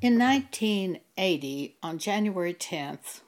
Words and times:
In 0.00 0.18
1980, 0.18 1.76
on 1.82 1.98
January 1.98 2.54
10th, 2.54 3.20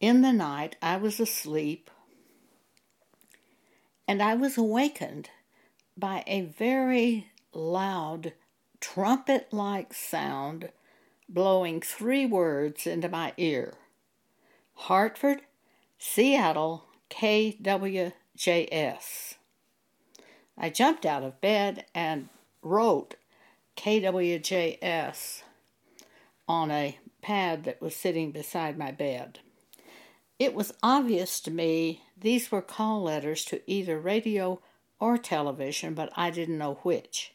in 0.00 0.22
the 0.22 0.32
night, 0.32 0.76
I 0.80 0.96
was 0.96 1.20
asleep 1.20 1.90
and 4.10 4.20
I 4.20 4.34
was 4.34 4.58
awakened 4.58 5.30
by 5.96 6.24
a 6.26 6.40
very 6.40 7.28
loud 7.52 8.32
trumpet 8.80 9.52
like 9.52 9.94
sound 9.94 10.70
blowing 11.28 11.80
three 11.80 12.26
words 12.26 12.88
into 12.88 13.08
my 13.08 13.32
ear 13.36 13.74
Hartford, 14.74 15.42
Seattle, 15.96 16.86
KWJS. 17.10 18.14
I 20.58 20.70
jumped 20.70 21.06
out 21.06 21.22
of 21.22 21.40
bed 21.40 21.84
and 21.94 22.30
wrote 22.62 23.14
KWJS 23.80 25.40
on 26.46 26.70
a 26.70 26.98
pad 27.22 27.64
that 27.64 27.80
was 27.80 27.96
sitting 27.96 28.30
beside 28.30 28.76
my 28.76 28.90
bed. 28.90 29.38
It 30.38 30.52
was 30.54 30.74
obvious 30.82 31.40
to 31.40 31.50
me 31.50 32.02
these 32.14 32.52
were 32.52 32.60
call 32.60 33.02
letters 33.02 33.42
to 33.46 33.62
either 33.66 33.98
radio 33.98 34.60
or 34.98 35.16
television, 35.16 35.94
but 35.94 36.12
I 36.14 36.28
didn't 36.28 36.58
know 36.58 36.74
which. 36.82 37.32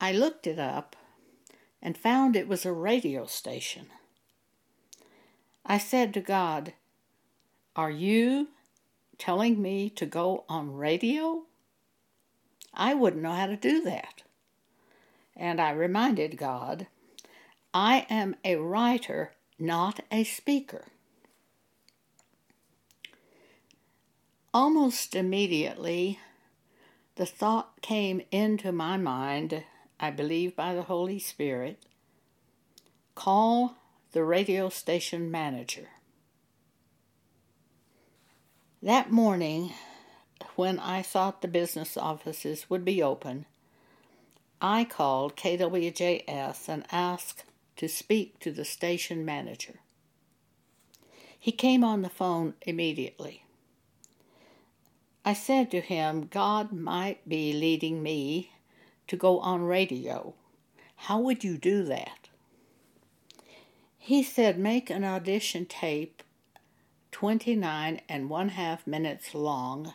I 0.00 0.12
looked 0.12 0.46
it 0.46 0.60
up 0.60 0.94
and 1.82 1.98
found 1.98 2.36
it 2.36 2.46
was 2.46 2.64
a 2.64 2.72
radio 2.72 3.26
station. 3.26 3.86
I 5.66 5.78
said 5.78 6.14
to 6.14 6.20
God, 6.20 6.74
Are 7.74 7.90
you 7.90 8.50
telling 9.18 9.60
me 9.60 9.90
to 9.90 10.06
go 10.06 10.44
on 10.48 10.76
radio? 10.76 11.42
I 12.72 12.94
wouldn't 12.94 13.22
know 13.22 13.32
how 13.32 13.46
to 13.46 13.56
do 13.56 13.82
that. 13.82 14.22
And 15.36 15.60
I 15.60 15.70
reminded 15.70 16.36
God, 16.36 16.86
I 17.72 18.06
am 18.10 18.36
a 18.44 18.56
writer 18.56 19.32
not 19.60 20.00
a 20.10 20.24
speaker. 20.24 20.86
Almost 24.52 25.14
immediately, 25.14 26.18
the 27.16 27.26
thought 27.26 27.82
came 27.82 28.22
into 28.32 28.72
my 28.72 28.96
mind, 28.96 29.62
I 30.00 30.10
believe 30.10 30.56
by 30.56 30.74
the 30.74 30.82
Holy 30.82 31.18
Spirit 31.18 31.78
call 33.14 33.76
the 34.12 34.24
radio 34.24 34.70
station 34.70 35.30
manager. 35.30 35.88
That 38.82 39.12
morning, 39.12 39.74
when 40.56 40.78
I 40.78 41.02
thought 41.02 41.42
the 41.42 41.48
business 41.48 41.96
offices 41.96 42.68
would 42.68 42.84
be 42.84 43.02
open, 43.02 43.46
I 44.60 44.84
called 44.84 45.36
KWJS 45.36 46.68
and 46.68 46.84
asked 46.92 47.44
to 47.76 47.88
speak 47.88 48.38
to 48.40 48.52
the 48.52 48.64
station 48.64 49.24
manager. 49.24 49.80
He 51.38 51.52
came 51.52 51.82
on 51.82 52.02
the 52.02 52.10
phone 52.10 52.54
immediately. 52.62 53.44
I 55.24 55.32
said 55.32 55.70
to 55.70 55.80
him, 55.80 56.28
God 56.30 56.72
might 56.72 57.26
be 57.28 57.52
leading 57.52 58.02
me 58.02 58.52
to 59.06 59.16
go 59.16 59.38
on 59.40 59.62
radio. 59.62 60.34
How 60.96 61.18
would 61.20 61.42
you 61.42 61.56
do 61.56 61.84
that? 61.84 62.28
He 63.96 64.22
said, 64.22 64.58
make 64.58 64.90
an 64.90 65.04
audition 65.04 65.66
tape 65.66 66.22
29 67.12 68.00
and 68.08 68.30
one 68.30 68.50
half 68.50 68.86
minutes 68.86 69.34
long 69.34 69.94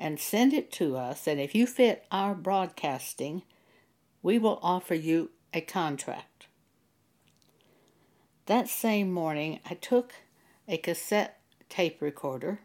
and 0.00 0.18
send 0.18 0.54
it 0.54 0.72
to 0.72 0.96
us, 0.96 1.26
and 1.26 1.38
if 1.38 1.54
you 1.54 1.66
fit 1.66 2.06
our 2.10 2.34
broadcasting, 2.34 3.42
we 4.22 4.38
will 4.38 4.58
offer 4.62 4.94
you 4.94 5.30
a 5.52 5.60
contract. 5.60 6.46
That 8.46 8.66
same 8.66 9.12
morning, 9.12 9.60
I 9.68 9.74
took 9.74 10.14
a 10.66 10.78
cassette 10.78 11.38
tape 11.68 12.00
recorder 12.00 12.60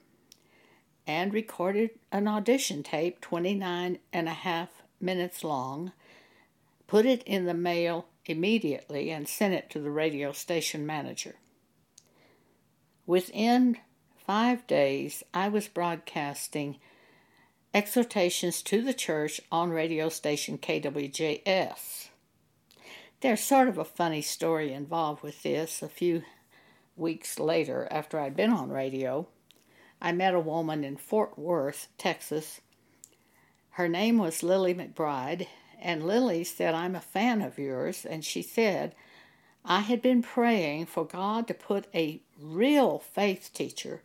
and 1.05 1.33
recorded 1.33 1.91
an 2.09 2.29
audition 2.29 2.83
tape 2.83 3.19
29 3.19 3.99
and 4.13 4.29
a 4.29 4.33
half 4.33 4.69
minutes 5.01 5.43
long, 5.43 5.91
put 6.87 7.05
it 7.05 7.21
in 7.23 7.43
the 7.43 7.53
mail 7.53 8.07
immediately, 8.25 9.11
and 9.11 9.27
sent 9.27 9.53
it 9.53 9.69
to 9.71 9.79
the 9.79 9.91
radio 9.91 10.31
station 10.31 10.85
manager. 10.85 11.35
Within 13.05 13.77
five 14.25 14.65
days, 14.67 15.21
I 15.33 15.49
was 15.49 15.67
broadcasting 15.67 16.79
exhortations 17.75 18.61
to 18.61 18.81
the 18.81 18.93
church 18.93 19.41
on 19.51 19.69
radio 19.69 20.07
station 20.07 20.57
KWJS. 20.57 22.07
There's 23.19 23.43
sort 23.43 23.67
of 23.67 23.77
a 23.77 23.83
funny 23.83 24.21
story 24.21 24.71
involved 24.71 25.21
with 25.21 25.43
this. 25.43 25.81
A 25.81 25.89
few 25.89 26.23
weeks 26.95 27.37
later, 27.37 27.85
after 27.91 28.17
I'd 28.17 28.37
been 28.37 28.53
on 28.53 28.69
radio, 28.69 29.27
I 30.01 30.13
met 30.13 30.33
a 30.33 30.39
woman 30.39 30.85
in 30.85 30.95
Fort 30.95 31.37
Worth, 31.37 31.89
Texas. 31.97 32.61
Her 33.71 33.89
name 33.89 34.19
was 34.19 34.41
Lily 34.41 34.73
McBride, 34.73 35.47
and 35.81 36.07
Lily 36.07 36.45
said, 36.45 36.73
I'm 36.73 36.95
a 36.95 37.01
fan 37.01 37.41
of 37.41 37.59
yours. 37.59 38.05
And 38.05 38.23
she 38.23 38.41
said, 38.41 38.95
I 39.65 39.81
had 39.81 40.01
been 40.01 40.21
praying 40.21 40.85
for 40.85 41.03
God 41.03 41.45
to 41.49 41.53
put 41.53 41.87
a 41.93 42.21
real 42.39 42.99
faith 42.99 43.49
teacher 43.53 44.01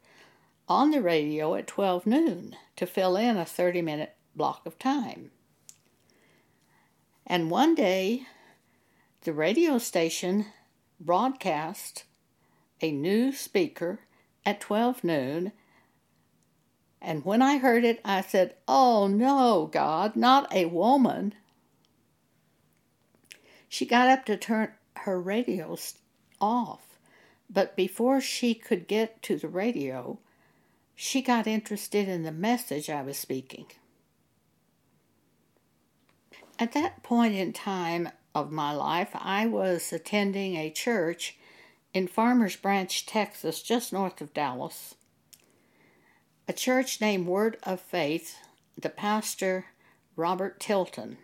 on 0.70 0.92
the 0.92 1.03
radio 1.03 1.56
at 1.56 1.66
12 1.66 2.06
noon 2.06 2.54
to 2.76 2.86
fill 2.86 3.16
in 3.16 3.36
a 3.36 3.44
30 3.44 3.82
minute 3.82 4.14
block 4.36 4.64
of 4.64 4.78
time. 4.78 5.32
And 7.26 7.50
one 7.50 7.75
day, 7.75 8.22
the 9.22 9.32
radio 9.32 9.78
station 9.78 10.47
broadcast 11.00 12.04
a 12.80 12.92
new 12.92 13.32
speaker 13.32 14.00
at 14.47 14.60
12 14.60 15.03
noon. 15.03 15.53
And 17.03 17.25
when 17.25 17.42
I 17.42 17.59
heard 17.59 17.84
it, 17.84 18.00
I 18.04 18.20
said, 18.20 18.54
Oh 18.69 19.09
no, 19.09 19.69
God, 19.72 20.14
not 20.14 20.54
a 20.54 20.66
woman. 20.66 21.34
She 23.69 23.86
got 23.86 24.09
up 24.09 24.25
to 24.26 24.36
turn 24.36 24.72
her 24.98 25.20
radio 25.20 25.76
off, 26.41 26.98
but 27.48 27.75
before 27.75 28.20
she 28.20 28.54
could 28.54 28.86
get 28.86 29.20
to 29.22 29.36
the 29.36 29.48
radio, 29.48 30.19
she 31.02 31.22
got 31.22 31.46
interested 31.46 32.06
in 32.10 32.24
the 32.24 32.30
message 32.30 32.90
I 32.90 33.00
was 33.00 33.16
speaking. 33.16 33.64
At 36.58 36.72
that 36.72 37.02
point 37.02 37.34
in 37.34 37.54
time, 37.54 38.10
of 38.34 38.52
my 38.52 38.72
life, 38.72 39.08
I 39.14 39.46
was 39.46 39.94
attending 39.94 40.56
a 40.56 40.70
church 40.70 41.38
in 41.94 42.06
Farmers 42.06 42.54
Branch, 42.54 43.06
Texas, 43.06 43.62
just 43.62 43.94
north 43.94 44.20
of 44.20 44.34
Dallas. 44.34 44.94
A 46.46 46.52
church 46.52 47.00
named 47.00 47.26
Word 47.26 47.56
of 47.62 47.80
Faith, 47.80 48.36
the 48.76 48.90
pastor 48.90 49.68
Robert 50.16 50.60
Tilton. 50.60 51.16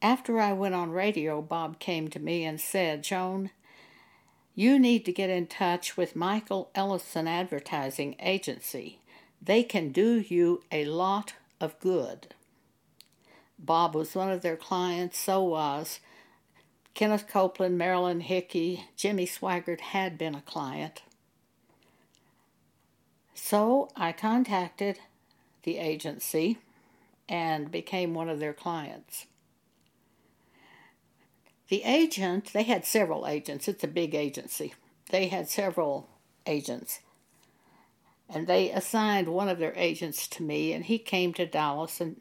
After 0.00 0.40
I 0.40 0.54
went 0.54 0.74
on 0.74 0.92
radio, 0.92 1.42
Bob 1.42 1.78
came 1.78 2.08
to 2.08 2.18
me 2.18 2.42
and 2.44 2.58
said, 2.58 3.02
Joan, 3.02 3.50
you 4.54 4.78
need 4.78 5.04
to 5.04 5.12
get 5.12 5.30
in 5.30 5.46
touch 5.46 5.96
with 5.96 6.14
Michael 6.14 6.70
Ellison 6.74 7.26
Advertising 7.26 8.14
Agency. 8.20 8.98
They 9.42 9.62
can 9.62 9.90
do 9.90 10.20
you 10.20 10.62
a 10.70 10.84
lot 10.84 11.34
of 11.60 11.78
good. 11.80 12.28
Bob 13.58 13.94
was 13.94 14.14
one 14.14 14.30
of 14.30 14.42
their 14.42 14.56
clients, 14.56 15.18
so 15.18 15.42
was 15.42 16.00
Kenneth 16.94 17.26
Copeland, 17.26 17.76
Marilyn 17.76 18.20
Hickey, 18.20 18.84
Jimmy 18.96 19.26
Swaggart 19.26 19.80
had 19.80 20.16
been 20.16 20.34
a 20.34 20.42
client. 20.42 21.02
So 23.34 23.88
I 23.96 24.12
contacted 24.12 25.00
the 25.64 25.78
agency 25.78 26.58
and 27.28 27.70
became 27.70 28.14
one 28.14 28.28
of 28.28 28.38
their 28.38 28.52
clients. 28.52 29.26
The 31.68 31.82
agent, 31.84 32.52
they 32.52 32.64
had 32.64 32.84
several 32.84 33.26
agents, 33.26 33.68
it's 33.68 33.84
a 33.84 33.88
big 33.88 34.14
agency. 34.14 34.74
They 35.10 35.28
had 35.28 35.48
several 35.48 36.08
agents. 36.46 37.00
And 38.28 38.46
they 38.46 38.70
assigned 38.70 39.28
one 39.28 39.48
of 39.48 39.58
their 39.58 39.74
agents 39.76 40.28
to 40.28 40.42
me, 40.42 40.72
and 40.72 40.84
he 40.84 40.98
came 40.98 41.32
to 41.34 41.46
Dallas 41.46 42.00
and 42.00 42.20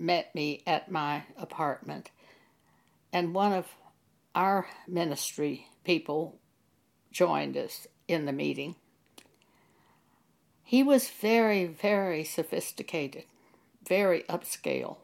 met 0.00 0.34
me 0.34 0.62
at 0.66 0.90
my 0.90 1.24
apartment, 1.36 2.10
and 3.12 3.34
one 3.34 3.52
of 3.52 3.66
our 4.34 4.66
ministry 4.88 5.66
people 5.84 6.38
joined 7.12 7.56
us 7.56 7.86
in 8.08 8.24
the 8.24 8.32
meeting. 8.32 8.76
He 10.62 10.82
was 10.82 11.10
very, 11.10 11.66
very 11.66 12.24
sophisticated, 12.24 13.24
very 13.86 14.22
upscale. 14.22 14.98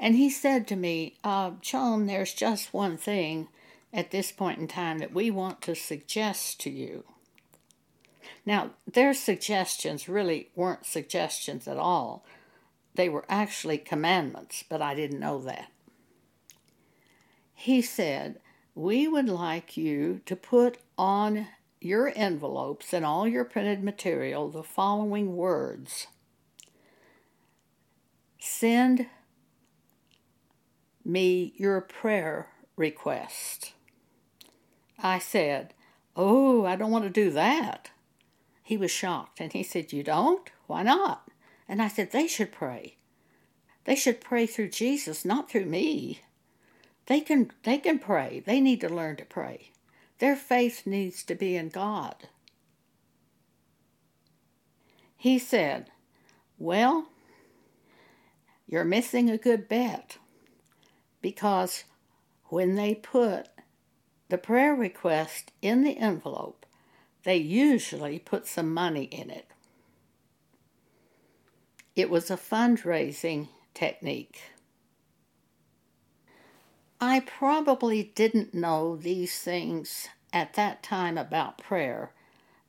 And 0.00 0.16
he 0.16 0.30
said 0.30 0.66
to 0.68 0.76
me, 0.76 1.18
uh, 1.22 1.52
Joan, 1.60 2.06
there's 2.06 2.34
just 2.34 2.74
one 2.74 2.96
thing 2.96 3.46
at 3.92 4.10
this 4.10 4.32
point 4.32 4.58
in 4.58 4.66
time 4.66 4.98
that 4.98 5.14
we 5.14 5.30
want 5.30 5.60
to 5.62 5.76
suggest 5.76 6.58
to 6.62 6.70
you. 6.70 7.04
Now, 8.44 8.70
their 8.90 9.14
suggestions 9.14 10.08
really 10.08 10.48
weren't 10.56 10.86
suggestions 10.86 11.68
at 11.68 11.76
all 11.76 12.24
they 12.94 13.08
were 13.08 13.24
actually 13.28 13.78
commandments, 13.78 14.64
but 14.68 14.82
I 14.82 14.94
didn't 14.94 15.20
know 15.20 15.40
that. 15.40 15.70
He 17.54 17.82
said, 17.82 18.40
We 18.74 19.06
would 19.06 19.28
like 19.28 19.76
you 19.76 20.20
to 20.26 20.36
put 20.36 20.78
on 20.98 21.46
your 21.80 22.12
envelopes 22.14 22.92
and 22.92 23.04
all 23.04 23.26
your 23.26 23.44
printed 23.44 23.82
material 23.82 24.48
the 24.48 24.62
following 24.62 25.36
words 25.36 26.08
Send 28.38 29.06
me 31.10 31.52
your 31.56 31.80
prayer 31.80 32.48
request. 32.76 33.72
I 34.98 35.18
said, 35.18 35.74
Oh, 36.16 36.66
I 36.66 36.76
don't 36.76 36.90
want 36.90 37.04
to 37.04 37.10
do 37.10 37.30
that. 37.30 37.90
He 38.62 38.76
was 38.76 38.90
shocked 38.90 39.40
and 39.40 39.52
he 39.52 39.62
said, 39.62 39.92
You 39.92 40.02
don't? 40.02 40.50
Why 40.66 40.82
not? 40.82 41.28
And 41.68 41.80
I 41.80 41.88
said, 41.88 42.12
They 42.12 42.26
should 42.26 42.52
pray. 42.52 42.96
They 43.84 43.96
should 43.96 44.20
pray 44.20 44.46
through 44.46 44.68
Jesus, 44.70 45.24
not 45.24 45.50
through 45.50 45.66
me. 45.66 46.20
They 47.06 47.20
can 47.20 47.50
they 47.64 47.78
can 47.78 47.98
pray. 47.98 48.42
They 48.44 48.60
need 48.60 48.80
to 48.82 48.88
learn 48.88 49.16
to 49.16 49.24
pray. 49.24 49.72
Their 50.18 50.36
faith 50.36 50.86
needs 50.86 51.24
to 51.24 51.34
be 51.34 51.56
in 51.56 51.70
God. 51.70 52.28
He 55.16 55.38
said, 55.38 55.90
Well, 56.58 57.08
you're 58.66 58.84
missing 58.84 59.28
a 59.28 59.38
good 59.38 59.68
bet 59.68 60.18
because 61.20 61.84
when 62.46 62.74
they 62.74 62.94
put 62.94 63.48
the 64.28 64.38
prayer 64.38 64.74
request 64.74 65.52
in 65.60 65.82
the 65.82 65.98
envelope, 65.98 66.66
they 67.24 67.36
usually 67.36 68.18
put 68.18 68.46
some 68.46 68.72
money 68.72 69.04
in 69.04 69.30
it. 69.30 69.46
It 71.94 72.08
was 72.08 72.30
a 72.30 72.36
fundraising 72.36 73.48
technique. 73.74 74.40
I 77.00 77.20
probably 77.20 78.02
didn't 78.14 78.54
know 78.54 78.96
these 78.96 79.38
things 79.38 80.08
at 80.32 80.54
that 80.54 80.82
time 80.82 81.18
about 81.18 81.58
prayer, 81.58 82.12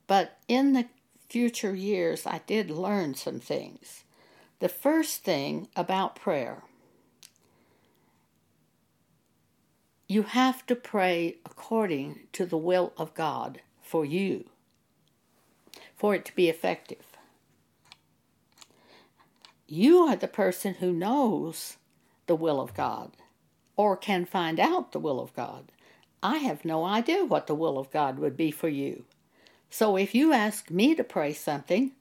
but 0.06 0.38
in 0.48 0.72
the 0.72 0.86
future 1.28 1.74
years 1.74 2.26
I 2.26 2.40
did 2.46 2.70
learn 2.70 3.14
some 3.14 3.40
things. 3.40 4.04
The 4.58 4.68
first 4.68 5.22
thing 5.22 5.68
about 5.76 6.16
prayer 6.16 6.62
you 10.12 10.24
have 10.24 10.66
to 10.66 10.76
pray 10.76 11.36
according 11.46 12.20
to 12.32 12.44
the 12.44 12.58
will 12.58 12.92
of 12.98 13.14
God 13.14 13.62
for 13.80 14.04
you, 14.04 14.44
for 15.96 16.14
it 16.14 16.26
to 16.26 16.34
be 16.34 16.50
effective. 16.50 17.16
You 19.66 20.00
are 20.00 20.16
the 20.16 20.28
person 20.28 20.74
who 20.74 20.92
knows 20.92 21.78
the 22.26 22.36
will 22.36 22.60
of 22.60 22.74
God 22.74 23.12
or 23.74 23.96
can 23.96 24.26
find 24.26 24.60
out 24.60 24.92
the 24.92 25.00
will 25.00 25.18
of 25.18 25.34
God. 25.34 25.72
I 26.22 26.36
have 26.36 26.62
no 26.62 26.84
idea 26.84 27.24
what 27.24 27.46
the 27.46 27.54
will 27.54 27.78
of 27.78 27.90
God 27.90 28.18
would 28.18 28.36
be 28.36 28.50
for 28.50 28.68
you. 28.68 29.06
So 29.70 29.96
if 29.96 30.14
you 30.14 30.34
ask 30.34 30.70
me 30.70 30.94
to 30.94 31.02
pray 31.02 31.32
something, 31.32 31.92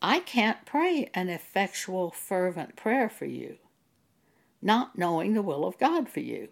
I 0.00 0.20
can't 0.20 0.64
pray 0.64 1.10
an 1.12 1.28
effectual, 1.28 2.10
fervent 2.10 2.74
prayer 2.74 3.10
for 3.10 3.26
you, 3.26 3.58
not 4.64 4.98
knowing 4.98 5.34
the 5.34 5.42
will 5.42 5.64
of 5.64 5.78
God 5.78 6.08
for 6.08 6.20
you. 6.20 6.48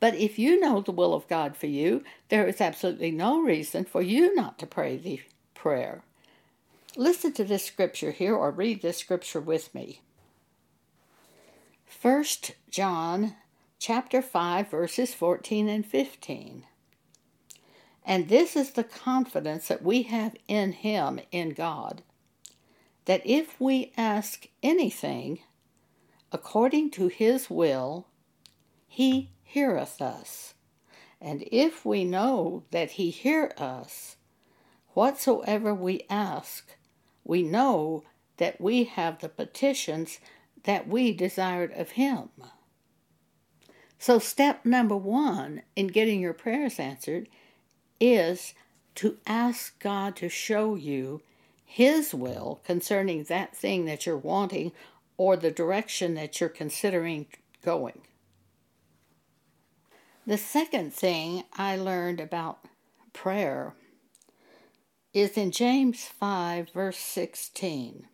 But 0.00 0.14
if 0.14 0.38
you 0.38 0.58
know 0.58 0.80
the 0.80 0.92
will 0.92 1.14
of 1.14 1.28
God 1.28 1.56
for 1.56 1.66
you, 1.66 2.02
there 2.28 2.46
is 2.46 2.60
absolutely 2.60 3.10
no 3.10 3.40
reason 3.40 3.84
for 3.84 4.02
you 4.02 4.34
not 4.34 4.58
to 4.58 4.66
pray 4.66 4.96
the 4.96 5.20
prayer. 5.54 6.02
Listen 6.96 7.32
to 7.34 7.44
this 7.44 7.64
scripture 7.64 8.10
here 8.10 8.34
or 8.34 8.50
read 8.50 8.82
this 8.82 8.96
scripture 8.96 9.40
with 9.40 9.74
me. 9.74 10.00
1 12.02 12.24
John 12.70 13.34
chapter 13.78 14.22
5 14.22 14.70
verses 14.70 15.14
14 15.14 15.68
and 15.68 15.86
15. 15.86 16.64
And 18.04 18.28
this 18.28 18.56
is 18.56 18.70
the 18.70 18.84
confidence 18.84 19.68
that 19.68 19.82
we 19.82 20.02
have 20.04 20.36
in 20.48 20.72
him 20.72 21.20
in 21.30 21.50
God 21.50 22.02
that 23.06 23.22
if 23.24 23.60
we 23.60 23.92
ask 23.96 24.46
anything 24.62 25.40
according 26.36 26.90
to 26.90 27.08
his 27.08 27.48
will 27.50 28.06
he 28.86 29.30
heareth 29.42 30.00
us. 30.00 30.54
And 31.20 31.42
if 31.50 31.84
we 31.84 32.04
know 32.04 32.64
that 32.70 32.92
he 32.92 33.10
hear 33.10 33.52
us, 33.56 34.16
whatsoever 34.94 35.74
we 35.74 36.02
ask, 36.08 36.76
we 37.24 37.42
know 37.42 38.04
that 38.36 38.60
we 38.60 38.84
have 38.84 39.20
the 39.20 39.28
petitions 39.28 40.18
that 40.64 40.86
we 40.86 41.12
desired 41.12 41.72
of 41.72 41.92
Him. 41.92 42.28
So, 43.98 44.18
step 44.18 44.64
number 44.64 44.96
one 44.96 45.62
in 45.74 45.86
getting 45.86 46.20
your 46.20 46.34
prayers 46.34 46.78
answered 46.78 47.28
is 47.98 48.52
to 48.96 49.16
ask 49.26 49.78
God 49.78 50.16
to 50.16 50.28
show 50.28 50.74
you 50.74 51.22
His 51.64 52.12
will 52.12 52.60
concerning 52.64 53.24
that 53.24 53.56
thing 53.56 53.86
that 53.86 54.04
you're 54.04 54.18
wanting 54.18 54.72
or 55.16 55.36
the 55.36 55.50
direction 55.50 56.14
that 56.14 56.40
you're 56.40 56.48
considering 56.48 57.26
going. 57.64 58.02
The 60.26 60.38
second 60.38 60.92
thing 60.92 61.44
I 61.52 61.76
learned 61.76 62.20
about 62.20 62.58
prayer 63.12 63.74
is 65.14 65.36
in 65.36 65.50
James 65.50 66.04
5, 66.04 66.70
verse 66.70 66.98
16. 66.98 68.06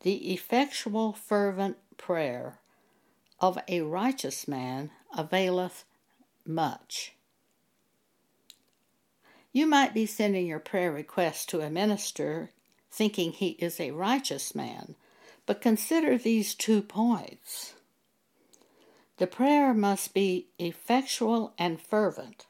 The 0.00 0.32
effectual, 0.32 1.12
fervent 1.12 1.76
prayer 1.98 2.58
of 3.38 3.58
a 3.68 3.82
righteous 3.82 4.48
man 4.48 4.90
availeth 5.16 5.84
much. 6.46 7.12
You 9.52 9.66
might 9.66 9.92
be 9.92 10.06
sending 10.06 10.46
your 10.46 10.58
prayer 10.58 10.92
request 10.92 11.48
to 11.50 11.60
a 11.60 11.70
minister 11.70 12.50
thinking 12.90 13.32
he 13.32 13.50
is 13.50 13.78
a 13.78 13.90
righteous 13.90 14.54
man, 14.54 14.94
but 15.50 15.60
consider 15.60 16.16
these 16.16 16.54
two 16.54 16.80
points. 16.80 17.74
The 19.16 19.26
prayer 19.26 19.74
must 19.74 20.14
be 20.14 20.46
effectual 20.60 21.54
and 21.58 21.80
fervent. 21.80 22.46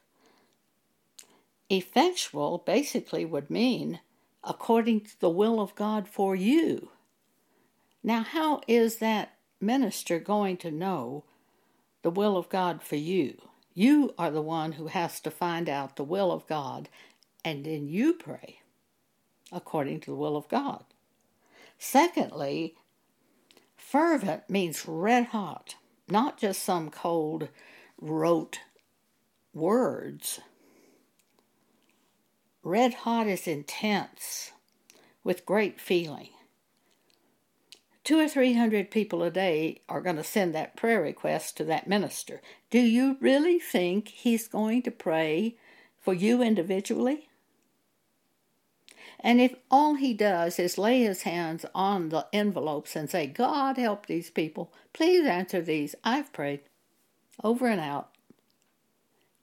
Effectual 1.71 2.59
basically 2.59 3.25
would 3.25 3.49
mean 3.49 4.01
according 4.45 5.01
to 5.01 5.19
the 5.19 5.31
will 5.31 5.63
of 5.63 5.75
God 5.75 6.09
for 6.09 6.37
you. 6.37 6.91
Now, 8.03 8.23
how 8.23 8.61
is 8.69 8.99
that 8.99 9.33
minister 9.63 10.19
going 10.19 10.59
to 10.59 10.71
know 10.71 11.25
the 12.03 12.11
will 12.11 12.37
of 12.37 12.51
God 12.51 12.83
for 12.83 12.97
you? 12.97 13.41
You 13.73 14.13
are 14.19 14.31
the 14.31 14.43
one 14.43 14.73
who 14.73 14.89
has 14.89 15.21
to 15.21 15.31
find 15.31 15.71
out 15.71 15.97
the 15.97 16.05
will 16.05 16.31
of 16.31 16.47
God, 16.47 16.91
and 17.47 17.65
then 17.65 17.89
you 17.89 18.13
pray 18.13 18.61
according 19.51 20.01
to 20.01 20.11
the 20.11 20.17
will 20.19 20.37
of 20.37 20.49
God. 20.49 20.85
Secondly, 21.79 22.75
fervent 23.91 24.49
means 24.49 24.87
red 24.87 25.27
hot, 25.27 25.77
not 26.09 26.39
just 26.39 26.63
some 26.63 26.91
cold, 26.91 27.49
rote 28.01 28.61
words. 29.53 30.41
Red 32.63 32.95
hot 32.95 33.27
is 33.27 33.47
intense, 33.47 34.53
with 35.25 35.47
great 35.47 35.81
feeling 35.81 36.31
two 38.11 38.19
or 38.19 38.29
three 38.29 38.55
hundred 38.55 38.91
people 38.91 39.23
a 39.23 39.31
day 39.31 39.81
are 39.89 40.01
going 40.01 40.17
to 40.17 40.25
send 40.25 40.53
that 40.53 40.75
prayer 40.77 41.01
request 41.01 41.57
to 41.57 41.63
that 41.65 41.87
minister. 41.87 42.43
Do 42.69 42.81
you 42.81 43.17
really 43.21 43.61
think 43.61 44.09
he's 44.09 44.49
going 44.49 44.83
to 44.83 44.91
pray 44.91 45.57
for 46.01 46.13
you 46.13 46.43
individually? 46.43 47.30
And 49.23 49.41
if 49.41 49.55
all 49.71 49.95
he 49.95 50.15
does 50.15 50.59
is 50.59 50.79
lay 50.79 51.03
his 51.03 51.23
hands 51.23 51.67
on 51.75 52.09
the 52.09 52.27
envelopes 52.33 52.97
and 52.97 53.11
say, 53.11 53.27
God 53.27 53.77
help 53.77 54.07
these 54.07 54.31
people, 54.31 54.73
please 54.93 55.27
answer 55.27 55.61
these, 55.61 55.95
I've 56.03 56.33
prayed, 56.33 56.61
over 57.45 57.67
and 57.67 57.81
out, 57.81 58.11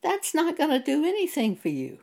that's 0.01 0.33
not 0.33 0.57
going 0.57 0.71
to 0.71 0.79
do 0.79 1.05
anything 1.05 1.55
for 1.55 1.69
you. 1.69 1.99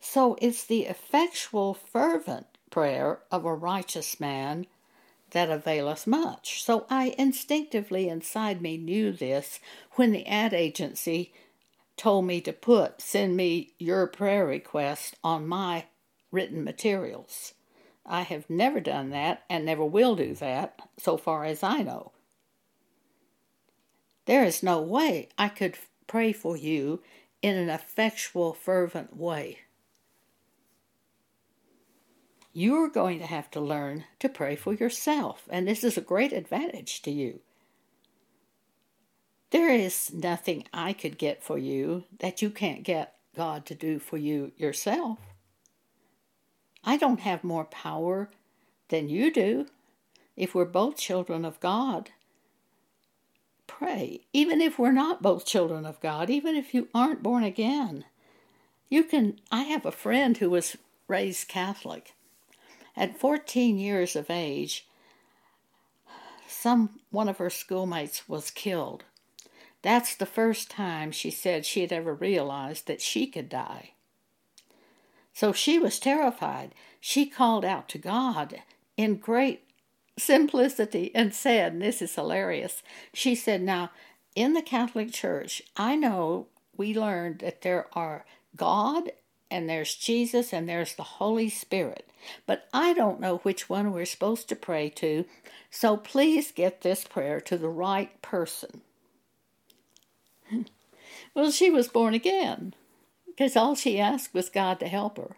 So 0.00 0.36
it's 0.40 0.64
the 0.64 0.82
effectual, 0.82 1.74
fervent 1.74 2.46
prayer 2.70 3.20
of 3.30 3.44
a 3.44 3.54
righteous 3.54 4.20
man 4.20 4.66
that 5.30 5.50
availeth 5.50 6.06
much. 6.06 6.62
So 6.62 6.86
I 6.88 7.14
instinctively 7.18 8.08
inside 8.08 8.62
me 8.62 8.76
knew 8.76 9.12
this 9.12 9.58
when 9.92 10.12
the 10.12 10.26
ad 10.26 10.54
agency 10.54 11.32
told 11.96 12.26
me 12.26 12.40
to 12.42 12.52
put, 12.52 13.00
send 13.00 13.36
me 13.36 13.72
your 13.78 14.06
prayer 14.06 14.46
request 14.46 15.16
on 15.24 15.46
my 15.46 15.86
written 16.30 16.62
materials. 16.62 17.54
I 18.04 18.22
have 18.22 18.48
never 18.48 18.80
done 18.80 19.10
that 19.10 19.44
and 19.48 19.64
never 19.64 19.84
will 19.84 20.14
do 20.14 20.34
that, 20.34 20.80
so 20.98 21.16
far 21.16 21.44
as 21.44 21.62
I 21.62 21.82
know. 21.82 22.12
There 24.26 24.44
is 24.44 24.62
no 24.62 24.80
way 24.80 25.28
I 25.38 25.48
could 25.48 25.76
pray 26.06 26.32
for 26.32 26.56
you 26.56 27.02
in 27.42 27.56
an 27.56 27.68
effectual, 27.68 28.52
fervent 28.52 29.16
way. 29.16 29.60
you're 32.56 32.88
going 32.88 33.18
to 33.18 33.26
have 33.26 33.50
to 33.50 33.60
learn 33.60 34.02
to 34.18 34.30
pray 34.30 34.56
for 34.56 34.72
yourself, 34.72 35.46
and 35.50 35.68
this 35.68 35.84
is 35.84 35.98
a 35.98 36.00
great 36.00 36.32
advantage 36.32 37.02
to 37.02 37.10
you. 37.10 37.38
There 39.50 39.70
is 39.70 40.12
nothing 40.12 40.64
I 40.72 40.92
could 40.92 41.18
get 41.18 41.42
for 41.42 41.56
you 41.56 42.04
that 42.18 42.42
you 42.42 42.50
can't 42.50 42.82
get 42.82 43.14
God 43.36 43.64
to 43.66 43.74
do 43.74 43.98
for 43.98 44.16
you 44.16 44.52
yourself. 44.56 45.18
I 46.82 46.96
don't 46.96 47.20
have 47.20 47.44
more 47.44 47.64
power 47.64 48.30
than 48.88 49.08
you 49.08 49.32
do. 49.32 49.66
If 50.36 50.54
we're 50.54 50.64
both 50.64 50.96
children 50.96 51.44
of 51.44 51.60
God, 51.60 52.10
pray. 53.66 54.20
Even 54.32 54.60
if 54.60 54.78
we're 54.78 54.92
not 54.92 55.22
both 55.22 55.46
children 55.46 55.86
of 55.86 56.00
God, 56.00 56.28
even 56.28 56.56
if 56.56 56.74
you 56.74 56.88
aren't 56.94 57.22
born 57.22 57.44
again, 57.44 58.04
you 58.88 59.04
can. 59.04 59.38
I 59.50 59.62
have 59.62 59.86
a 59.86 59.92
friend 59.92 60.36
who 60.36 60.50
was 60.50 60.76
raised 61.08 61.48
Catholic. 61.48 62.14
At 62.96 63.18
14 63.18 63.78
years 63.78 64.16
of 64.16 64.30
age, 64.30 64.86
some 66.48 67.00
one 67.10 67.28
of 67.28 67.38
her 67.38 67.50
schoolmates 67.50 68.28
was 68.28 68.50
killed 68.50 69.04
that's 69.86 70.16
the 70.16 70.26
first 70.26 70.70
time 70.70 71.12
she 71.12 71.30
said 71.30 71.64
she 71.64 71.82
had 71.82 71.92
ever 71.92 72.12
realized 72.12 72.86
that 72.86 73.00
she 73.00 73.26
could 73.26 73.48
die. 73.48 73.92
So 75.32 75.52
she 75.52 75.78
was 75.78 75.98
terrified. 75.98 76.74
She 77.00 77.26
called 77.26 77.64
out 77.64 77.88
to 77.90 77.98
God 77.98 78.62
in 78.96 79.16
great 79.16 79.62
simplicity 80.18 81.10
and 81.14 81.34
said, 81.34 81.74
and 81.74 81.82
this 81.82 82.00
is 82.02 82.14
hilarious, 82.14 82.82
she 83.12 83.34
said, 83.34 83.62
Now, 83.62 83.90
in 84.34 84.54
the 84.54 84.62
Catholic 84.62 85.12
Church, 85.12 85.62
I 85.76 85.94
know 85.94 86.46
we 86.76 86.94
learned 86.94 87.40
that 87.40 87.62
there 87.62 87.86
are 87.92 88.24
God 88.56 89.10
and 89.50 89.68
there's 89.68 89.94
Jesus 89.94 90.52
and 90.52 90.68
there's 90.68 90.94
the 90.94 91.02
Holy 91.02 91.48
Spirit. 91.48 92.08
But 92.46 92.68
I 92.72 92.92
don't 92.92 93.20
know 93.20 93.38
which 93.38 93.68
one 93.68 93.92
we're 93.92 94.04
supposed 94.04 94.48
to 94.48 94.56
pray 94.56 94.88
to, 94.90 95.26
so 95.70 95.96
please 95.96 96.50
get 96.50 96.80
this 96.80 97.04
prayer 97.04 97.40
to 97.42 97.56
the 97.56 97.68
right 97.68 98.20
person. 98.20 98.82
Well, 101.36 101.50
she 101.50 101.70
was 101.70 101.86
born 101.86 102.14
again 102.14 102.72
because 103.26 103.56
all 103.56 103.74
she 103.74 104.00
asked 104.00 104.32
was 104.32 104.48
God 104.48 104.80
to 104.80 104.88
help 104.88 105.18
her. 105.18 105.36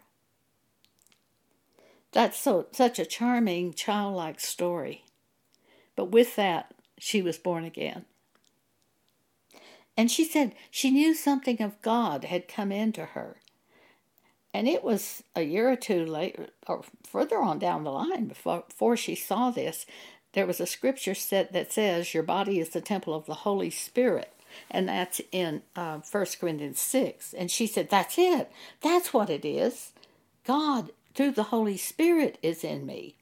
That's 2.13 2.39
so 2.39 2.67
such 2.71 2.99
a 2.99 3.05
charming 3.05 3.73
childlike 3.73 4.39
story. 4.39 5.03
But 5.97 6.05
with 6.05 6.37
that, 6.37 6.73
she 6.97 7.21
was 7.21 7.37
born 7.37 7.65
again. 7.65 8.05
And 9.97 10.09
she 10.09 10.23
said 10.23 10.55
she 10.71 10.89
knew 10.89 11.13
something 11.13 11.61
of 11.61 11.81
God 11.81 12.23
had 12.23 12.47
come 12.47 12.71
into 12.71 13.07
her. 13.07 13.41
And 14.53 14.69
it 14.69 14.85
was 14.85 15.21
a 15.35 15.41
year 15.41 15.69
or 15.69 15.75
two 15.75 16.05
later, 16.05 16.47
or 16.65 16.83
further 17.05 17.39
on 17.39 17.59
down 17.59 17.83
the 17.83 17.91
line, 17.91 18.27
before, 18.27 18.63
before 18.69 18.95
she 18.95 19.15
saw 19.15 19.51
this, 19.51 19.85
there 20.31 20.47
was 20.47 20.61
a 20.61 20.65
scripture 20.65 21.13
set 21.13 21.51
that 21.51 21.73
says, 21.73 22.13
Your 22.13 22.23
body 22.23 22.61
is 22.61 22.69
the 22.69 22.79
temple 22.79 23.13
of 23.13 23.25
the 23.25 23.33
Holy 23.33 23.69
Spirit 23.69 24.33
and 24.69 24.87
that's 24.87 25.21
in 25.31 25.61
uh, 25.75 25.99
1 26.11 26.25
Corinthians 26.39 26.79
6. 26.79 27.33
And 27.33 27.49
she 27.49 27.67
said, 27.67 27.89
That's 27.89 28.17
it. 28.17 28.51
That's 28.81 29.13
what 29.13 29.29
it 29.29 29.45
is. 29.45 29.91
God, 30.45 30.91
through 31.13 31.31
the 31.31 31.43
Holy 31.43 31.77
Spirit, 31.77 32.37
is 32.41 32.63
in 32.63 32.85
me. 32.85 33.15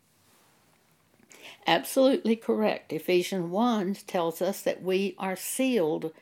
Absolutely 1.66 2.36
correct. 2.36 2.94
Ephesians 2.94 3.50
1 3.52 3.98
tells 4.08 4.42
us 4.42 4.62
that 4.62 4.82
we 4.82 5.16
are 5.20 5.36
sealed 5.36 6.14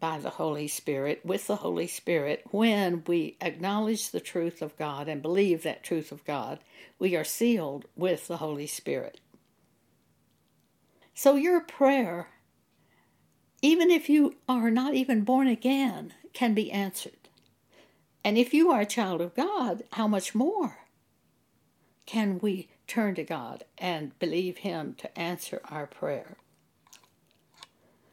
by 0.00 0.18
the 0.18 0.30
Holy 0.30 0.66
Spirit, 0.66 1.20
with 1.24 1.46
the 1.46 1.56
Holy 1.56 1.86
Spirit, 1.86 2.42
when 2.50 3.04
we 3.06 3.36
acknowledge 3.40 4.10
the 4.10 4.18
truth 4.18 4.62
of 4.62 4.76
God 4.78 5.08
and 5.08 5.20
believe 5.20 5.62
that 5.62 5.84
truth 5.84 6.10
of 6.10 6.24
God, 6.24 6.58
we 6.98 7.14
are 7.14 7.24
sealed 7.24 7.84
with 7.94 8.26
the 8.26 8.38
Holy 8.38 8.66
Spirit. 8.66 9.20
So 11.14 11.34
your 11.36 11.60
prayer 11.60 12.28
even 13.62 13.90
if 13.90 14.08
you 14.08 14.36
are 14.48 14.70
not 14.70 14.94
even 14.94 15.22
born 15.22 15.46
again, 15.46 16.14
can 16.32 16.54
be 16.54 16.70
answered. 16.70 17.28
And 18.24 18.36
if 18.36 18.52
you 18.54 18.70
are 18.70 18.80
a 18.80 18.86
child 18.86 19.20
of 19.20 19.34
God, 19.34 19.82
how 19.92 20.06
much 20.06 20.34
more 20.34 20.78
can 22.06 22.38
we 22.38 22.68
turn 22.86 23.14
to 23.14 23.24
God 23.24 23.64
and 23.78 24.18
believe 24.18 24.58
Him 24.58 24.94
to 24.98 25.18
answer 25.18 25.60
our 25.64 25.86
prayer? 25.86 26.36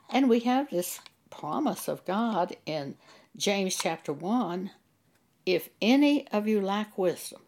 And 0.10 0.30
we 0.30 0.40
have 0.42 0.70
this 0.70 1.00
promise 1.30 1.88
of 1.88 2.06
God 2.06 2.56
in 2.66 2.96
James 3.36 3.76
chapter 3.76 4.14
1 4.14 4.72
if 5.48 5.70
any 5.82 6.28
of 6.28 6.46
you 6.46 6.60
lack 6.60 6.98
wisdom, 6.98 7.40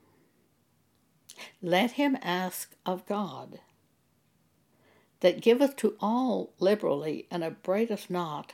let 1.62 1.91
him 1.91 2.18
ask 2.22 2.74
of 2.86 3.06
God 3.06 3.60
that 5.22 5.42
giveth 5.42 5.76
to 5.78 5.96
all 6.00 6.54
liberally 6.60 7.28
and 7.30 7.44
upbraideth 7.44 8.10
not, 8.10 8.54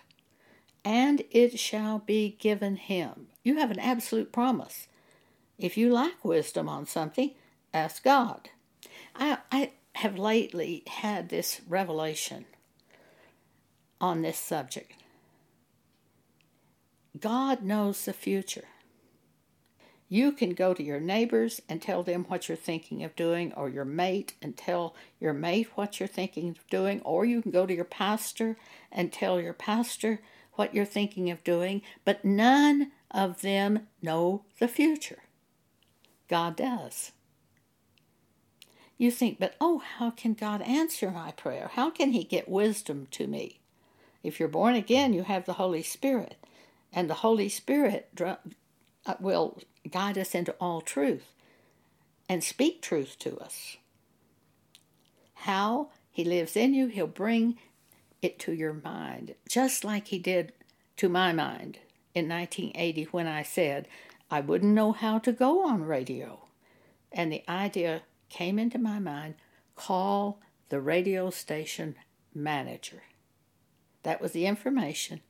and 0.83 1.23
it 1.31 1.59
shall 1.59 1.99
be 1.99 2.35
given 2.39 2.75
him. 2.75 3.27
You 3.43 3.57
have 3.57 3.71
an 3.71 3.79
absolute 3.79 4.31
promise. 4.31 4.87
If 5.57 5.77
you 5.77 5.93
lack 5.93 6.23
wisdom 6.23 6.67
on 6.67 6.85
something, 6.85 7.31
ask 7.73 8.03
God. 8.03 8.49
I, 9.15 9.37
I 9.51 9.71
have 9.95 10.17
lately 10.17 10.83
had 10.87 11.29
this 11.29 11.61
revelation 11.67 12.45
on 14.01 14.21
this 14.21 14.37
subject. 14.37 14.91
God 17.19 17.63
knows 17.63 18.03
the 18.03 18.13
future. 18.13 18.65
You 20.07 20.31
can 20.31 20.53
go 20.53 20.73
to 20.73 20.83
your 20.83 20.99
neighbors 20.99 21.61
and 21.67 21.81
tell 21.81 22.03
them 22.03 22.25
what 22.25 22.47
you're 22.47 22.55
thinking 22.55 23.03
of 23.03 23.15
doing, 23.15 23.51
or 23.53 23.69
your 23.69 23.85
mate 23.85 24.35
and 24.41 24.55
tell 24.55 24.95
your 25.19 25.33
mate 25.33 25.69
what 25.75 25.99
you're 25.99 26.07
thinking 26.07 26.49
of 26.49 26.67
doing, 26.69 27.01
or 27.01 27.25
you 27.25 27.41
can 27.41 27.51
go 27.51 27.65
to 27.65 27.73
your 27.73 27.85
pastor 27.85 28.57
and 28.91 29.11
tell 29.11 29.41
your 29.41 29.53
pastor 29.53 30.21
what 30.53 30.73
you're 30.73 30.85
thinking 30.85 31.29
of 31.31 31.43
doing, 31.43 31.81
but 32.05 32.23
none 32.23 32.91
of 33.11 33.41
them 33.41 33.87
know 34.01 34.43
the 34.59 34.67
future. 34.67 35.23
God 36.27 36.55
does. 36.55 37.11
You 38.97 39.11
think, 39.11 39.39
but 39.39 39.55
oh, 39.59 39.79
how 39.79 40.11
can 40.11 40.33
God 40.33 40.61
answer 40.61 41.11
my 41.11 41.31
prayer? 41.31 41.69
How 41.73 41.89
can 41.89 42.11
He 42.11 42.23
get 42.23 42.47
wisdom 42.47 43.07
to 43.11 43.27
me? 43.27 43.59
If 44.23 44.39
you're 44.39 44.49
born 44.49 44.75
again, 44.75 45.13
you 45.13 45.23
have 45.23 45.45
the 45.45 45.53
Holy 45.53 45.83
Spirit, 45.83 46.37
and 46.93 47.09
the 47.09 47.15
Holy 47.15 47.49
Spirit 47.49 48.09
uh, 48.21 48.35
will 49.19 49.59
guide 49.91 50.17
us 50.17 50.35
into 50.35 50.53
all 50.59 50.81
truth 50.81 51.33
and 52.27 52.43
speak 52.43 52.81
truth 52.81 53.17
to 53.19 53.37
us. 53.37 53.77
How 55.33 55.89
He 56.11 56.23
lives 56.23 56.55
in 56.55 56.73
you, 56.73 56.87
He'll 56.87 57.07
bring 57.07 57.57
it 58.21 58.39
to 58.39 58.53
your 58.53 58.73
mind, 58.73 59.35
just 59.47 59.83
like 59.83 60.07
He 60.07 60.19
did 60.19 60.53
to 60.97 61.09
my 61.09 61.33
mind 61.33 61.79
in 62.13 62.29
1980 62.29 63.03
when 63.11 63.27
I 63.27 63.43
said 63.43 63.87
I 64.31 64.39
wouldn't 64.39 64.73
know 64.73 64.91
how 64.91 65.19
to 65.19 65.31
go 65.31 65.67
on 65.67 65.83
radio. 65.83 66.39
And 67.11 67.31
the 67.31 67.43
idea 67.47 68.01
came 68.29 68.57
into 68.57 68.79
my 68.79 68.99
mind 68.99 69.35
call 69.75 70.39
the 70.69 70.81
radio 70.81 71.29
station 71.29 71.95
manager. 72.33 73.03
That 74.03 74.21
was 74.21 74.31
the 74.31 74.45
information. 74.45 75.21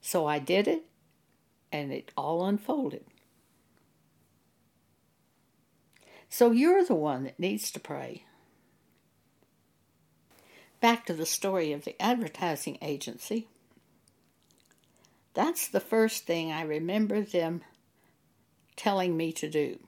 So 0.00 0.26
I 0.26 0.38
did 0.38 0.66
it, 0.66 0.84
and 1.70 1.92
it 1.92 2.10
all 2.16 2.44
unfolded. 2.44 3.04
So 6.28 6.50
you're 6.50 6.84
the 6.84 6.94
one 6.94 7.24
that 7.24 7.38
needs 7.38 7.70
to 7.72 7.80
pray. 7.80 8.24
Back 10.80 11.06
to 11.06 11.14
the 11.14 11.26
story 11.26 11.72
of 11.72 11.84
the 11.84 12.00
advertising 12.02 12.78
agency. 12.82 13.46
That's 15.34 15.68
the 15.68 15.80
first 15.80 16.26
thing 16.26 16.50
I 16.50 16.62
remember 16.62 17.22
them 17.22 17.62
telling 18.76 19.16
me 19.16 19.32
to 19.32 19.48
do. 19.48 19.78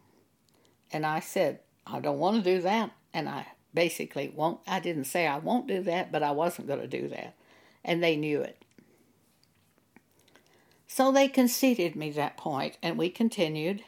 And 0.92 1.04
I 1.04 1.20
said, 1.20 1.60
I 1.86 2.00
don't 2.00 2.18
want 2.18 2.42
to 2.42 2.56
do 2.56 2.62
that. 2.62 2.92
And 3.12 3.28
I 3.28 3.46
basically 3.74 4.32
won't, 4.34 4.60
I 4.66 4.80
didn't 4.80 5.04
say 5.04 5.26
I 5.26 5.38
won't 5.38 5.66
do 5.66 5.82
that, 5.82 6.12
but 6.12 6.22
I 6.22 6.30
wasn't 6.30 6.68
going 6.68 6.80
to 6.80 6.86
do 6.86 7.08
that. 7.08 7.34
And 7.84 8.02
they 8.02 8.16
knew 8.16 8.40
it. 8.40 8.62
So 10.86 11.10
they 11.10 11.26
conceded 11.26 11.96
me 11.96 12.10
that 12.12 12.36
point, 12.36 12.78
and 12.80 12.96
we 12.96 13.10
continued. 13.10 13.82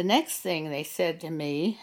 The 0.00 0.04
next 0.04 0.38
thing 0.38 0.70
they 0.70 0.82
said 0.82 1.20
to 1.20 1.28
me 1.28 1.78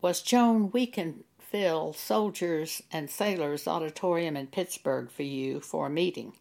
was, 0.00 0.22
Joan, 0.22 0.70
we 0.70 0.86
can 0.86 1.24
fill 1.40 1.92
Soldiers 1.92 2.80
and 2.92 3.10
Sailors 3.10 3.66
Auditorium 3.66 4.36
in 4.36 4.46
Pittsburgh 4.46 5.10
for 5.10 5.24
you 5.24 5.58
for 5.58 5.86
a 5.86 5.90
meeting. 5.90 6.34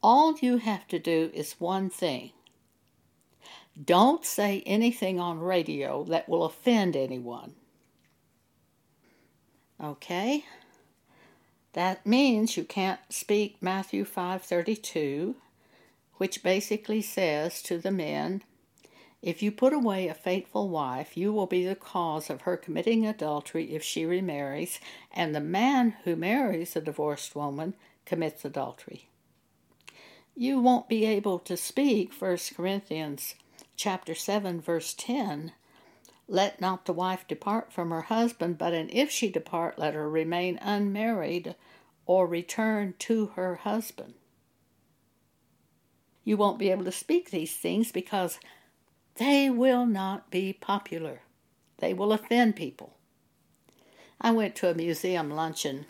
All 0.00 0.38
you 0.38 0.58
have 0.58 0.86
to 0.86 1.00
do 1.00 1.32
is 1.34 1.56
one 1.58 1.90
thing. 1.90 2.30
Don't 3.84 4.24
say 4.24 4.62
anything 4.64 5.18
on 5.18 5.40
radio 5.40 6.04
that 6.04 6.28
will 6.28 6.44
offend 6.44 6.94
anyone. 6.94 7.56
Okay? 9.82 10.44
That 11.72 12.06
means 12.06 12.56
you 12.56 12.62
can't 12.62 13.00
speak 13.08 13.56
Matthew 13.60 14.04
5:32, 14.04 15.34
which 16.18 16.44
basically 16.44 17.02
says 17.02 17.60
to 17.62 17.76
the 17.76 17.90
men, 17.90 18.44
If 19.22 19.42
you 19.42 19.52
put 19.52 19.72
away 19.72 20.08
a 20.08 20.14
faithful 20.14 20.68
wife, 20.68 21.16
you 21.16 21.32
will 21.32 21.46
be 21.46 21.64
the 21.66 21.76
cause 21.76 22.30
of 22.30 22.42
her 22.42 22.56
committing 22.56 23.06
adultery 23.06 23.74
if 23.74 23.82
she 23.82 24.06
remarries, 24.06 24.80
and 25.12 25.34
the 25.34 25.40
man 25.40 25.96
who 26.04 26.16
marries 26.16 26.74
a 26.74 26.80
divorced 26.80 27.36
woman 27.36 27.74
commits 28.06 28.44
adultery. 28.44 29.08
You 30.34 30.58
won't 30.58 30.88
be 30.88 31.04
able 31.04 31.38
to 31.40 31.56
speak 31.56 32.14
1 32.14 32.38
Corinthians 32.56 33.34
chapter 33.76 34.14
7 34.14 34.60
verse 34.60 34.94
10 34.94 35.52
let 36.30 36.60
not 36.60 36.84
the 36.84 36.92
wife 36.92 37.26
depart 37.26 37.72
from 37.72 37.90
her 37.90 38.02
husband, 38.02 38.56
but 38.56 38.72
and 38.72 38.88
if 38.92 39.10
she 39.10 39.28
depart, 39.28 39.80
let 39.80 39.94
her 39.94 40.08
remain 40.08 40.60
unmarried 40.62 41.56
or 42.06 42.24
return 42.24 42.94
to 43.00 43.26
her 43.34 43.56
husband. 43.56 44.14
You 46.22 46.36
won't 46.36 46.60
be 46.60 46.70
able 46.70 46.84
to 46.84 46.92
speak 46.92 47.30
these 47.30 47.56
things 47.56 47.90
because 47.90 48.38
they 49.16 49.50
will 49.50 49.86
not 49.86 50.30
be 50.30 50.52
popular. 50.52 51.20
They 51.78 51.94
will 51.94 52.12
offend 52.12 52.56
people. 52.56 52.96
I 54.20 54.30
went 54.32 54.54
to 54.56 54.70
a 54.70 54.74
museum 54.74 55.30
luncheon 55.30 55.86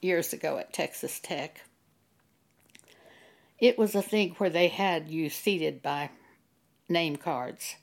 years 0.00 0.32
ago 0.32 0.58
at 0.58 0.72
Texas 0.72 1.18
Tech. 1.18 1.62
It 3.58 3.78
was 3.78 3.94
a 3.94 4.02
thing 4.02 4.34
where 4.38 4.50
they 4.50 4.68
had 4.68 5.08
you 5.08 5.28
seated 5.30 5.82
by 5.82 6.10
name 6.88 7.16
cards. 7.16 7.76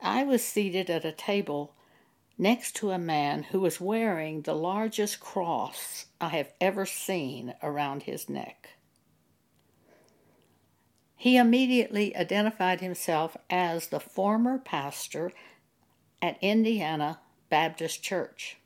I 0.00 0.24
was 0.24 0.44
seated 0.44 0.90
at 0.90 1.04
a 1.04 1.12
table 1.12 1.74
next 2.36 2.76
to 2.76 2.90
a 2.90 2.98
man 2.98 3.44
who 3.44 3.60
was 3.60 3.80
wearing 3.80 4.42
the 4.42 4.54
largest 4.54 5.20
cross 5.20 6.06
I 6.20 6.28
have 6.28 6.52
ever 6.60 6.84
seen 6.84 7.54
around 7.62 8.02
his 8.02 8.28
neck. 8.28 8.70
He 11.24 11.38
immediately 11.38 12.14
identified 12.14 12.82
himself 12.82 13.34
as 13.48 13.86
the 13.86 13.98
former 13.98 14.58
pastor 14.58 15.32
at 16.20 16.36
Indiana 16.42 17.18
Baptist 17.48 18.02
Church. 18.02 18.58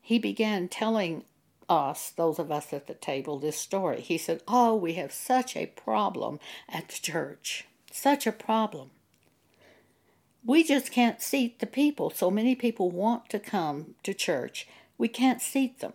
He 0.00 0.18
began 0.18 0.66
telling 0.66 1.24
us, 1.68 2.08
those 2.08 2.38
of 2.38 2.50
us 2.50 2.72
at 2.72 2.86
the 2.86 2.94
table, 2.94 3.38
this 3.38 3.58
story. 3.58 4.00
He 4.00 4.16
said, 4.16 4.40
Oh, 4.48 4.74
we 4.74 4.94
have 4.94 5.12
such 5.12 5.54
a 5.54 5.66
problem 5.66 6.40
at 6.70 6.88
the 6.88 6.98
church. 7.02 7.66
Such 7.92 8.26
a 8.26 8.32
problem 8.32 8.92
we 10.46 10.64
just 10.64 10.90
can't 10.90 11.20
seat 11.20 11.58
the 11.58 11.66
people. 11.66 12.08
So 12.08 12.30
many 12.30 12.54
people 12.54 12.90
want 12.90 13.28
to 13.28 13.38
come 13.38 13.96
to 14.04 14.14
church. 14.14 14.66
We 14.96 15.08
can't 15.08 15.42
seat 15.42 15.80
them. 15.80 15.92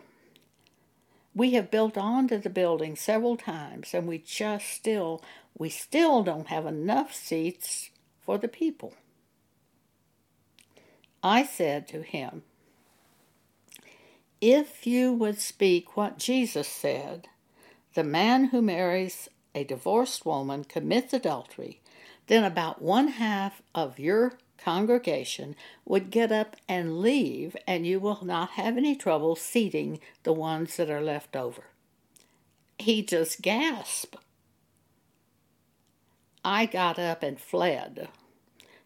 We 1.34 1.52
have 1.52 1.70
built 1.70 1.98
onto 1.98 2.38
the 2.38 2.50
building 2.50 2.94
several 2.96 3.36
times 3.36 3.92
and 3.92 4.06
we 4.06 4.18
just 4.18 4.66
still 4.68 5.22
we 5.56 5.68
still 5.68 6.22
don't 6.22 6.48
have 6.48 6.66
enough 6.66 7.14
seats 7.14 7.90
for 8.20 8.38
the 8.38 8.48
people. 8.48 8.94
I 11.22 11.44
said 11.44 11.88
to 11.88 12.02
him, 12.02 12.42
If 14.40 14.86
you 14.86 15.12
would 15.12 15.40
speak 15.40 15.96
what 15.96 16.18
Jesus 16.18 16.68
said, 16.68 17.28
the 17.94 18.04
man 18.04 18.46
who 18.46 18.60
marries 18.60 19.28
a 19.54 19.64
divorced 19.64 20.26
woman 20.26 20.64
commits 20.64 21.12
adultery, 21.12 21.80
then 22.26 22.44
about 22.44 22.82
one 22.82 23.08
half 23.08 23.62
of 23.74 23.98
your 23.98 24.34
congregation 24.64 25.54
would 25.84 26.10
get 26.10 26.32
up 26.32 26.56
and 26.68 27.00
leave, 27.00 27.54
and 27.66 27.86
you 27.86 28.00
will 28.00 28.24
not 28.24 28.50
have 28.52 28.76
any 28.78 28.96
trouble 28.96 29.36
seating 29.36 30.00
the 30.22 30.32
ones 30.32 30.76
that 30.76 30.90
are 30.90 31.02
left 31.02 31.36
over. 31.36 31.64
He 32.78 33.02
just 33.02 33.42
gasped. 33.42 34.16
I 36.44 36.66
got 36.66 36.98
up 36.98 37.22
and 37.22 37.38
fled. 37.38 38.08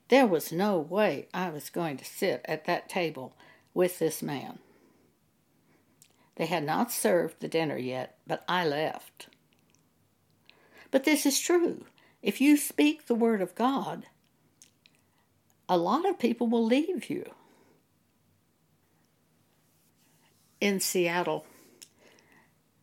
There 0.09 0.27
was 0.27 0.53
no 0.53 0.79
way 0.79 1.29
I 1.33 1.51
was 1.51 1.71
going 1.71 1.97
to 1.99 2.05
sit 2.05 2.41
at 2.47 2.65
that 2.65 2.89
table 2.89 3.37
with 3.73 3.99
this 3.99 4.23
man. 4.23 4.59
They 6.37 6.47
had 6.47 6.65
not 6.65 6.91
served 6.91 7.41
the 7.41 7.49
dinner 7.49 7.77
yet, 7.77 8.17
but 8.27 8.45
I 8.49 8.67
left. 8.67 9.29
But 10.91 11.05
this 11.05 11.27
is 11.27 11.39
true. 11.41 11.85
If 12.23 12.41
you 12.41 12.57
speak 12.57 13.07
the 13.07 13.15
word 13.15 13.41
of 13.41 13.55
God, 13.55 14.07
a 15.69 15.77
lot 15.77 16.09
of 16.09 16.19
people 16.19 16.47
will 16.47 16.65
leave 16.65 17.11
you. 17.11 17.31
In 20.61 20.81
Seattle, 20.81 21.47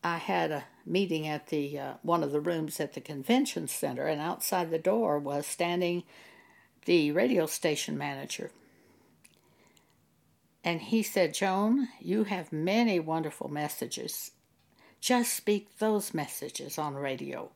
I 0.04 0.18
had 0.18 0.52
a 0.52 0.64
meeting 0.86 1.28
at 1.28 1.48
the 1.48 1.80
uh, 1.80 1.94
one 2.04 2.24
of 2.24 2.32
the 2.32 2.40
rooms 2.40 2.80
at 2.80 2.94
the 2.94 3.02
convention 3.02 3.68
center, 3.68 4.08
and 4.08 4.22
outside 4.22 4.70
the 4.70 4.78
door 4.80 5.18
was 5.20 5.46
standing 5.48 6.04
the 6.86 7.12
radio 7.12 7.48
station 7.48 7.98
manager. 7.98 8.52
And 10.64 10.82
he 10.82 11.04
said, 11.04 11.34
Joan, 11.34 11.90
you 12.00 12.24
have 12.24 12.52
many 12.52 13.00
wonderful 13.00 13.50
messages. 13.50 14.32
Just 15.00 15.34
speak 15.34 15.78
those 15.78 16.14
messages 16.14 16.80
on 16.80 16.96
radio. 16.96 17.52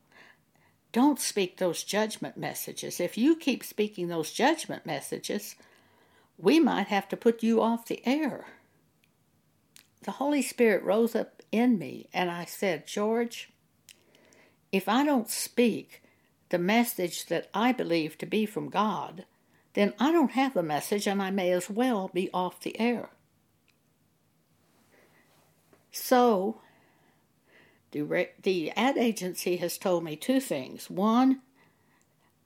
Don't 0.92 1.20
speak 1.20 1.58
those 1.58 1.84
judgment 1.84 2.36
messages. 2.38 3.00
If 3.00 3.18
you 3.18 3.36
keep 3.36 3.64
speaking 3.64 4.08
those 4.08 4.32
judgment 4.32 4.86
messages, 4.86 5.56
we 6.38 6.60
might 6.60 6.88
have 6.88 7.08
to 7.10 7.18
put 7.18 7.44
you 7.44 7.62
off 7.62 7.86
the 7.86 8.02
air. 8.08 8.48
The 10.04 10.12
Holy 10.12 10.42
Spirit 10.42 10.84
rose 10.84 11.16
up 11.16 11.44
in 11.52 11.78
me, 11.78 12.08
and 12.14 12.32
I 12.32 12.46
said, 12.46 12.88
George, 12.88 13.50
if 14.72 14.88
I 14.88 15.04
don't 15.04 15.30
speak 15.30 16.02
the 16.50 16.58
message 16.58 17.28
that 17.28 17.50
I 17.54 17.72
believe 17.72 18.18
to 18.18 18.26
be 18.26 18.46
from 18.46 18.70
God, 18.70 19.26
then 19.74 19.94
I 20.00 20.12
don't 20.12 20.32
have 20.32 20.54
the 20.54 20.64
message 20.64 21.08
and 21.08 21.22
I 21.22 21.30
may 21.30 21.52
as 21.52 21.70
well 21.70 22.10
be 22.14 22.30
off 22.34 22.60
the 22.62 22.80
air. 22.80 23.10
So 25.92 26.62
the, 27.92 28.72
ad 28.76 28.98
agency 28.98 29.58
has 29.58 29.78
told 29.78 30.04
me 30.04 30.16
two 30.16 30.40
things. 30.40 30.90
One, 30.90 31.42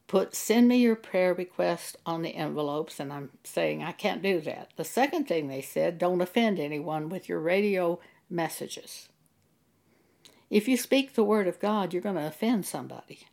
put 0.08 0.36
send 0.36 0.68
me 0.68 0.78
your 0.78 0.96
prayer 0.96 1.34
request 1.34 1.98
on 2.06 2.22
the 2.22 2.36
envelopes, 2.36 3.00
and 3.00 3.12
I'm 3.12 3.32
saying 3.44 3.84
I 3.84 3.92
can't 3.92 4.22
do 4.22 4.40
that. 4.42 4.72
The 4.76 4.84
second 4.84 5.28
thing 5.28 5.48
they 5.48 5.62
said, 5.62 5.98
don't 5.98 6.22
offend 6.22 6.60
anyone 6.60 7.10
with 7.10 7.28
your 7.28 7.40
radio 7.40 8.00
messages. 8.30 9.10
If 10.50 10.68
you 10.68 10.78
speak 10.78 11.14
the 11.14 11.24
word 11.24 11.48
of 11.48 11.60
God, 11.60 11.94
you're 11.94 12.02
going 12.02 12.16
to 12.16 12.28
offend 12.28 12.66
somebody. 12.66 13.28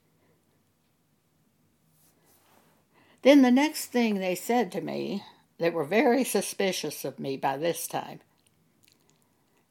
Then 3.22 3.42
the 3.42 3.50
next 3.50 3.86
thing 3.86 4.18
they 4.18 4.34
said 4.34 4.72
to 4.72 4.80
me, 4.80 5.22
they 5.58 5.68
were 5.68 5.84
very 5.84 6.24
suspicious 6.24 7.04
of 7.04 7.18
me 7.18 7.36
by 7.36 7.58
this 7.58 7.86
time. 7.86 8.20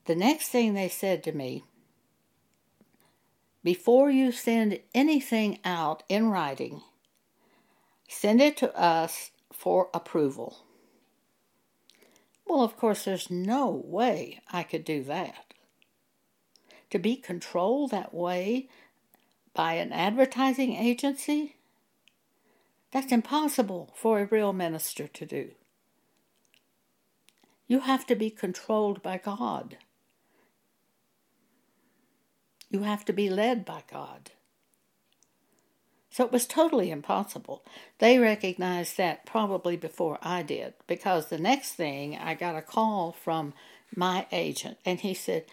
The 0.05 0.15
next 0.15 0.49
thing 0.49 0.73
they 0.73 0.89
said 0.89 1.23
to 1.23 1.31
me, 1.31 1.63
before 3.69 4.09
you 4.09 4.31
send 4.31 4.79
anything 4.95 5.59
out 5.63 6.01
in 6.09 6.27
writing, 6.27 6.81
send 8.07 8.41
it 8.41 8.57
to 8.57 8.75
us 8.75 9.29
for 9.53 9.89
approval. 9.93 10.65
Well, 12.47 12.63
of 12.63 12.75
course, 12.75 13.05
there's 13.05 13.29
no 13.29 13.69
way 13.69 14.41
I 14.51 14.63
could 14.63 14.83
do 14.83 15.03
that. 15.03 15.53
To 16.89 16.97
be 16.97 17.15
controlled 17.15 17.91
that 17.91 18.11
way 18.11 18.69
by 19.53 19.73
an 19.73 19.93
advertising 19.93 20.73
agency, 20.73 21.57
that's 22.89 23.11
impossible 23.11 23.93
for 23.93 24.19
a 24.19 24.25
real 24.25 24.51
minister 24.51 25.07
to 25.07 25.25
do. 25.27 25.51
You 27.67 27.81
have 27.81 28.07
to 28.07 28.15
be 28.15 28.31
controlled 28.31 29.03
by 29.03 29.19
God. 29.19 29.77
You 32.69 32.83
have 32.83 33.05
to 33.05 33.13
be 33.13 33.29
led 33.29 33.65
by 33.65 33.83
God. 33.91 34.31
So 36.11 36.25
it 36.25 36.31
was 36.31 36.47
totally 36.47 36.91
impossible. 36.91 37.63
They 37.99 38.17
recognized 38.17 38.97
that 38.97 39.25
probably 39.25 39.77
before 39.77 40.17
I 40.21 40.43
did, 40.43 40.73
because 40.87 41.27
the 41.27 41.37
next 41.37 41.73
thing 41.73 42.17
I 42.17 42.33
got 42.33 42.55
a 42.55 42.61
call 42.61 43.11
from 43.11 43.53
my 43.95 44.25
agent, 44.31 44.77
and 44.85 44.99
he 44.99 45.13
said, 45.13 45.45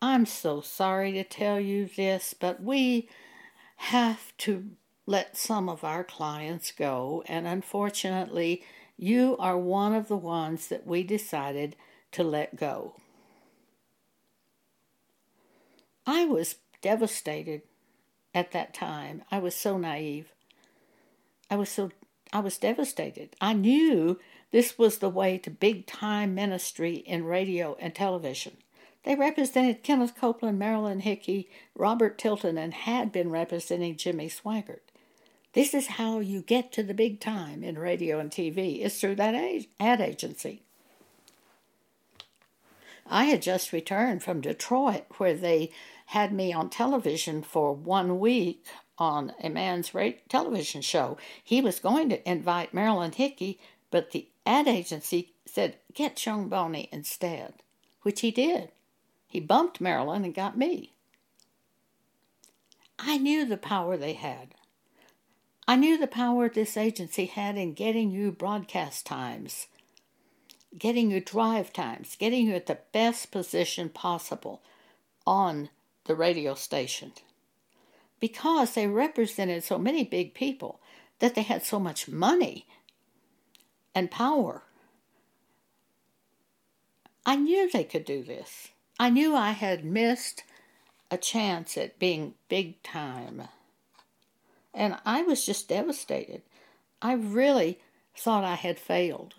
I'm 0.00 0.26
so 0.26 0.60
sorry 0.60 1.12
to 1.12 1.24
tell 1.24 1.60
you 1.60 1.88
this, 1.94 2.34
but 2.38 2.62
we 2.62 3.08
have 3.76 4.36
to 4.38 4.70
let 5.06 5.36
some 5.36 5.68
of 5.68 5.84
our 5.84 6.04
clients 6.04 6.72
go, 6.72 7.22
and 7.26 7.46
unfortunately, 7.46 8.62
you 8.96 9.36
are 9.38 9.56
one 9.56 9.94
of 9.94 10.08
the 10.08 10.16
ones 10.16 10.68
that 10.68 10.86
we 10.86 11.02
decided 11.02 11.76
to 12.12 12.22
let 12.22 12.56
go. 12.56 12.94
I 16.10 16.24
was 16.24 16.56
devastated 16.80 17.60
at 18.34 18.52
that 18.52 18.72
time. 18.72 19.24
I 19.30 19.40
was 19.40 19.54
so 19.54 19.76
naive. 19.76 20.32
I 21.50 21.56
was 21.56 21.68
so 21.68 21.90
I 22.32 22.40
was 22.40 22.56
devastated. 22.56 23.36
I 23.42 23.52
knew 23.52 24.18
this 24.50 24.78
was 24.78 24.98
the 24.98 25.10
way 25.10 25.36
to 25.36 25.50
big 25.50 25.86
time 25.86 26.34
ministry 26.34 26.94
in 26.94 27.26
radio 27.26 27.76
and 27.78 27.94
television. 27.94 28.56
They 29.04 29.16
represented 29.16 29.82
Kenneth 29.82 30.16
Copeland, 30.16 30.58
Marilyn 30.58 31.00
Hickey, 31.00 31.50
Robert 31.74 32.16
Tilton, 32.16 32.56
and 32.56 32.72
had 32.72 33.12
been 33.12 33.28
representing 33.28 33.98
Jimmy 33.98 34.30
Swaggart. 34.30 34.80
This 35.52 35.74
is 35.74 35.88
how 35.88 36.20
you 36.20 36.40
get 36.40 36.72
to 36.72 36.82
the 36.82 36.94
big 36.94 37.20
time 37.20 37.62
in 37.62 37.78
radio 37.78 38.18
and 38.18 38.30
TV, 38.30 38.80
is 38.80 38.98
through 38.98 39.16
that 39.16 39.34
ad 39.78 40.00
agency. 40.00 40.62
I 43.10 43.24
had 43.24 43.40
just 43.40 43.72
returned 43.72 44.22
from 44.22 44.40
Detroit, 44.40 45.04
where 45.16 45.34
they 45.34 45.70
had 46.08 46.32
me 46.32 46.52
on 46.52 46.70
television 46.70 47.42
for 47.42 47.72
one 47.72 48.18
week 48.18 48.64
on 48.98 49.32
a 49.42 49.48
man's 49.48 49.94
rate 49.94 50.28
television 50.28 50.82
show. 50.82 51.16
He 51.42 51.60
was 51.60 51.78
going 51.78 52.08
to 52.08 52.28
invite 52.28 52.74
Marilyn 52.74 53.12
Hickey, 53.12 53.58
but 53.90 54.10
the 54.10 54.28
ad 54.44 54.66
agency 54.66 55.32
said, 55.46 55.76
Get 55.94 56.16
Joan 56.16 56.48
Boney 56.48 56.88
instead, 56.92 57.54
which 58.02 58.20
he 58.22 58.30
did. 58.30 58.70
He 59.26 59.40
bumped 59.40 59.80
Marilyn 59.80 60.24
and 60.24 60.34
got 60.34 60.56
me. 60.56 60.92
I 62.98 63.18
knew 63.18 63.44
the 63.44 63.56
power 63.56 63.96
they 63.96 64.14
had. 64.14 64.54
I 65.66 65.76
knew 65.76 65.98
the 65.98 66.06
power 66.06 66.48
this 66.48 66.76
agency 66.76 67.26
had 67.26 67.56
in 67.56 67.74
getting 67.74 68.10
you 68.10 68.32
broadcast 68.32 69.06
times 69.06 69.66
getting 70.76 71.10
you 71.10 71.20
drive 71.20 71.72
times, 71.72 72.16
getting 72.16 72.46
you 72.46 72.54
at 72.54 72.66
the 72.66 72.78
best 72.92 73.30
position 73.30 73.88
possible 73.88 74.62
on 75.26 75.70
the 76.08 76.16
radio 76.16 76.54
station. 76.54 77.12
Because 78.18 78.74
they 78.74 78.88
represented 78.88 79.62
so 79.62 79.78
many 79.78 80.02
big 80.02 80.34
people 80.34 80.80
that 81.20 81.36
they 81.36 81.42
had 81.42 81.64
so 81.64 81.78
much 81.78 82.08
money 82.08 82.66
and 83.94 84.10
power. 84.10 84.62
I 87.24 87.36
knew 87.36 87.70
they 87.70 87.84
could 87.84 88.04
do 88.04 88.24
this. 88.24 88.68
I 88.98 89.10
knew 89.10 89.36
I 89.36 89.52
had 89.52 89.84
missed 89.84 90.42
a 91.10 91.16
chance 91.16 91.78
at 91.78 91.98
being 91.98 92.34
big 92.48 92.82
time. 92.82 93.44
And 94.74 94.96
I 95.04 95.22
was 95.22 95.46
just 95.46 95.68
devastated. 95.68 96.42
I 97.00 97.12
really 97.12 97.78
thought 98.16 98.44
I 98.44 98.54
had 98.54 98.78
failed. 98.78 99.34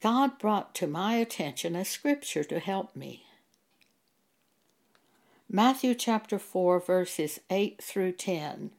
God 0.00 0.38
brought 0.38 0.74
to 0.76 0.86
my 0.86 1.14
attention 1.14 1.74
a 1.74 1.84
scripture 1.84 2.44
to 2.44 2.60
help 2.60 2.94
me. 2.94 3.23
Matthew 5.50 5.94
chapter 5.94 6.38
4, 6.38 6.80
verses 6.80 7.38
8 7.50 7.82
through 7.82 8.12
10. 8.12 8.70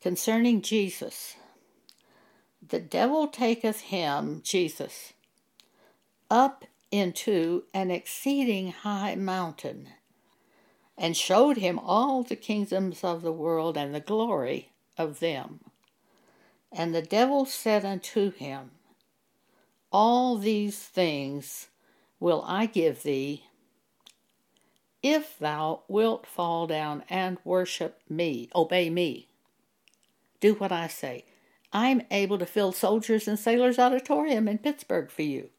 Concerning 0.00 0.60
Jesus, 0.62 1.34
the 2.66 2.80
devil 2.80 3.26
taketh 3.26 3.80
him, 3.80 4.40
Jesus, 4.44 5.14
up 6.30 6.64
into 6.90 7.64
an 7.72 7.90
exceeding 7.90 8.72
high 8.72 9.14
mountain, 9.14 9.88
and 10.96 11.16
showed 11.16 11.56
him 11.56 11.78
all 11.78 12.22
the 12.22 12.36
kingdoms 12.36 13.02
of 13.02 13.22
the 13.22 13.32
world 13.32 13.76
and 13.76 13.94
the 13.94 14.00
glory 14.00 14.70
of 14.96 15.18
them. 15.18 15.60
And 16.70 16.94
the 16.94 17.02
devil 17.02 17.46
said 17.46 17.84
unto 17.84 18.30
him, 18.30 18.70
all 19.96 20.38
these 20.38 20.76
things 20.76 21.68
will 22.18 22.42
I 22.48 22.66
give 22.66 23.04
thee, 23.04 23.44
if 25.04 25.38
thou 25.38 25.82
wilt 25.86 26.26
fall 26.26 26.66
down 26.66 27.04
and 27.10 27.36
worship 27.44 28.00
me, 28.08 28.48
obey 28.54 28.88
me. 28.88 29.28
Do 30.40 30.54
what 30.54 30.72
I 30.72 30.88
say. 30.88 31.26
I'm 31.74 32.00
able 32.10 32.38
to 32.38 32.46
fill 32.46 32.72
Soldiers 32.72 33.28
and 33.28 33.38
Sailors 33.38 33.78
Auditorium 33.78 34.48
in 34.48 34.56
Pittsburgh 34.56 35.10
for 35.10 35.20
you. 35.20 35.50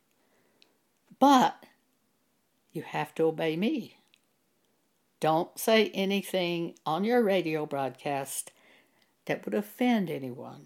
But 1.19 1.63
you 2.73 2.81
have 2.81 3.13
to 3.15 3.25
obey 3.25 3.55
me. 3.55 3.97
Don't 5.19 5.57
say 5.59 5.91
anything 5.93 6.73
on 6.83 7.03
your 7.03 7.21
radio 7.21 7.67
broadcast 7.67 8.51
that 9.25 9.45
would 9.45 9.53
offend 9.53 10.09
anyone. 10.09 10.65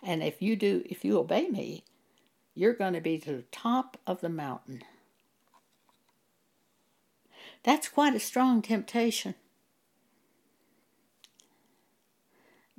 And 0.00 0.22
if 0.22 0.40
you 0.40 0.54
do, 0.54 0.84
if 0.86 1.04
you 1.04 1.18
obey 1.18 1.48
me, 1.48 1.82
you're 2.54 2.74
going 2.74 2.94
to 2.94 3.00
be 3.00 3.18
to 3.18 3.32
the 3.32 3.44
top 3.50 3.96
of 4.06 4.20
the 4.20 4.28
mountain. 4.28 4.82
That's 7.62 7.88
quite 7.88 8.14
a 8.14 8.20
strong 8.20 8.62
temptation. 8.62 9.34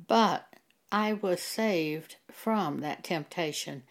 But 0.07 0.47
I 0.91 1.13
was 1.13 1.41
saved 1.41 2.17
from 2.31 2.81
that 2.81 3.03
temptation 3.03 3.83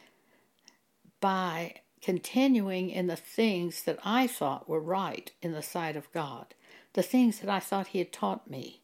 by 1.21 1.77
continuing 2.03 2.91
in 2.91 3.07
the 3.07 3.17
things 3.17 3.85
that 3.85 3.99
I 4.05 4.27
thought 4.27 4.69
were 4.69 4.81
right 4.81 5.31
in 5.41 5.53
the 5.53 5.63
sight 5.63 5.97
of 5.97 6.13
God, 6.13 6.55
the 6.93 7.03
things 7.03 7.39
that 7.39 7.49
I 7.49 7.61
thought 7.61 7.89
He 7.89 7.99
had 7.99 8.13
taught 8.13 8.51
me. 8.51 8.83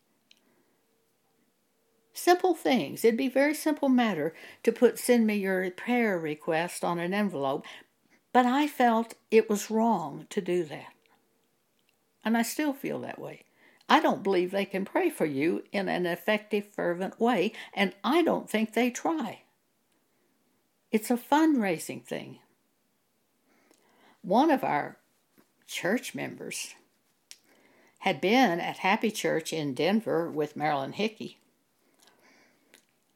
Simple 2.14 2.55
things. 2.55 3.05
It'd 3.05 3.16
be 3.16 3.27
a 3.27 3.31
very 3.31 3.55
simple 3.55 3.88
matter 3.88 4.35
to 4.62 4.73
put 4.73 4.99
send 4.99 5.27
me 5.27 5.37
your 5.37 5.71
prayer 5.71 6.18
request 6.18 6.85
on 6.85 6.99
an 6.99 7.14
envelope, 7.14 7.64
but 8.33 8.47
I 8.47 8.66
felt 8.66 9.14
it 9.31 9.49
was 9.49 9.71
wrong 9.71 10.27
to 10.31 10.40
do 10.40 10.64
that. 10.64 10.92
And 12.28 12.36
I 12.36 12.42
still 12.42 12.74
feel 12.74 13.00
that 13.00 13.18
way. 13.18 13.46
I 13.88 14.00
don't 14.00 14.22
believe 14.22 14.50
they 14.50 14.66
can 14.66 14.84
pray 14.84 15.08
for 15.08 15.24
you 15.24 15.64
in 15.72 15.88
an 15.88 16.04
effective, 16.04 16.66
fervent 16.66 17.18
way, 17.18 17.52
and 17.72 17.94
I 18.04 18.20
don't 18.20 18.50
think 18.50 18.74
they 18.74 18.90
try. 18.90 19.44
It's 20.92 21.10
a 21.10 21.16
fundraising 21.16 22.04
thing. 22.04 22.40
One 24.20 24.50
of 24.50 24.62
our 24.62 24.98
church 25.66 26.14
members 26.14 26.74
had 28.00 28.20
been 28.20 28.60
at 28.60 28.80
Happy 28.80 29.10
Church 29.10 29.50
in 29.50 29.72
Denver 29.72 30.30
with 30.30 30.54
Marilyn 30.54 30.92
Hickey. 30.92 31.38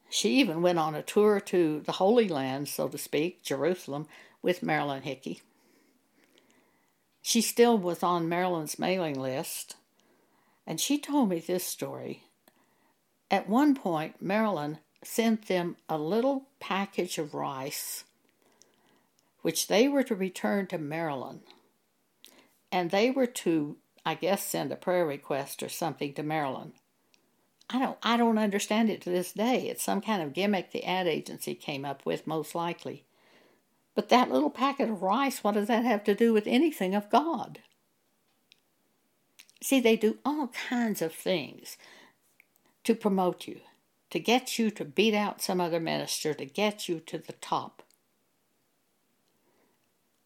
She 0.09 0.41
even 0.41 0.63
went 0.63 0.79
on 0.79 0.95
a 0.95 1.03
tour 1.03 1.39
to 1.39 1.81
the 1.81 1.93
Holy 1.93 2.29
Land, 2.29 2.69
so 2.69 2.89
to 2.89 2.97
speak, 2.97 3.43
Jerusalem, 3.43 4.09
with 4.41 4.63
Marilyn 4.63 5.03
Hickey. 5.03 5.43
She 7.23 7.41
still 7.41 7.79
was 7.79 8.03
on 8.03 8.29
Marilyn's 8.29 8.81
mailing 8.81 9.19
list, 9.19 9.77
and 10.67 10.81
she 10.81 10.99
told 10.99 11.29
me 11.29 11.39
this 11.39 11.65
story. 11.65 12.25
At 13.31 13.49
one 13.49 13.75
point, 13.77 14.21
Marilyn 14.21 14.79
sent 15.05 15.47
them 15.47 15.77
a 15.89 15.97
little 15.97 16.49
package 16.61 17.19
of 17.19 17.33
rice, 17.33 18.05
which 19.43 19.69
they 19.69 19.89
were 19.89 20.03
to 20.03 20.15
return 20.15 20.67
to 20.67 20.79
Marilyn. 20.79 21.41
And 22.71 22.91
they 22.91 23.11
were 23.11 23.27
to, 23.27 23.77
I 24.05 24.15
guess, 24.15 24.45
send 24.45 24.73
a 24.73 24.77
prayer 24.77 25.07
request 25.07 25.63
or 25.63 25.69
something 25.69 26.15
to 26.15 26.23
Marilyn. 26.23 26.73
I 27.71 27.79
don't 27.79 27.99
I 28.03 28.17
don't 28.17 28.39
understand 28.39 28.91
it 28.91 29.01
to 29.03 29.11
this 29.11 29.33
day. 29.33 29.69
It's 29.69 29.83
some 29.83 30.01
kind 30.01 30.23
of 30.23 30.35
gimmick 30.35 30.73
the 30.73 30.85
ad 30.85 31.07
agency 31.07 31.55
came 31.55 31.85
up 31.85 32.05
with 32.05 32.27
most 32.27 32.55
likely. 32.55 33.05
But 33.95 34.09
that 34.09 34.31
little 34.31 34.51
packet 34.51 34.89
of 34.89 35.03
rice, 35.03 35.45
what 35.45 35.55
does 35.55 35.69
that 35.69 35.85
have 35.85 36.05
to 36.05 36.15
do 36.15 36.33
with 36.33 36.47
anything 36.47 36.95
of 36.95 37.11
God? 37.11 37.61
See, 39.63 39.81
they 39.81 39.97
do 39.97 40.19
all 40.25 40.49
kinds 40.49 41.03
of 41.03 41.15
things 41.15 41.77
to 42.85 42.95
promote 42.95 43.47
you, 43.47 43.61
to 44.11 44.19
get 44.19 44.59
you 44.59 44.71
to 44.71 44.85
beat 44.85 45.15
out 45.15 45.43
some 45.43 45.61
other 45.61 45.81
minister, 45.81 46.35
to 46.35 46.45
get 46.45 46.89
you 46.89 47.01
to 47.01 47.19
the 47.19 47.35
top. 47.35 47.83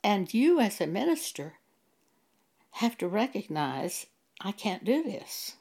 And 0.03 0.33
you, 0.33 0.61
as 0.61 0.81
a 0.81 0.87
minister, 0.87 1.55
have 2.73 2.97
to 2.99 3.09
recognize 3.09 4.07
I 4.41 4.53
can't 4.53 4.85
do 4.85 5.03
this. 5.03 5.57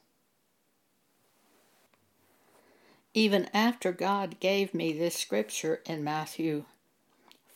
even 3.16 3.50
after 3.54 3.94
God 3.94 4.42
gave 4.42 4.74
me 4.74 4.92
this 4.92 5.16
scripture 5.16 5.82
in 5.86 6.04
Matthew 6.04 6.66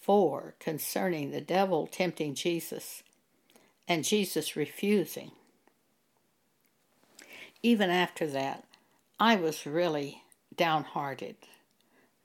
4 0.10 0.56
concerning 0.60 1.30
the 1.30 1.40
devil 1.40 1.86
tempting 1.86 2.34
Jesus 2.34 3.04
and 3.88 4.04
Jesus 4.04 4.56
refusing. 4.56 5.30
Even 7.62 7.92
after 7.92 8.26
that, 8.26 8.64
I 9.20 9.36
was 9.36 9.68
really 9.68 10.24
downhearted 10.56 11.36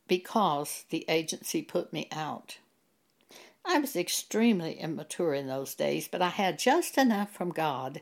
because 0.08 0.86
the 0.88 1.04
agency 1.10 1.60
put 1.60 1.92
me 1.92 2.08
out. 2.10 2.56
I 3.66 3.80
was 3.80 3.96
extremely 3.96 4.80
immature 4.80 5.34
in 5.34 5.46
those 5.46 5.74
days, 5.74 6.08
but 6.08 6.22
I 6.22 6.30
had 6.30 6.58
just 6.58 6.96
enough 6.96 7.32
from 7.32 7.50
God 7.50 8.00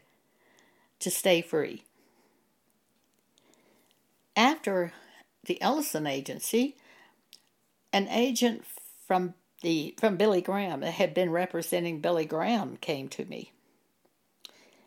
to 1.00 1.10
stay 1.10 1.42
free. 1.42 1.82
After 4.36 4.92
the 5.44 5.60
Ellison 5.60 6.06
agency, 6.06 6.76
an 7.92 8.06
agent 8.06 8.62
from 9.08 9.34
the 9.62 9.94
from 9.98 10.16
Billy 10.16 10.40
Graham 10.40 10.80
that 10.80 10.92
had 10.92 11.14
been 11.14 11.30
representing 11.30 12.00
Billy 12.00 12.24
Graham 12.24 12.76
came 12.76 13.08
to 13.08 13.24
me. 13.24 13.52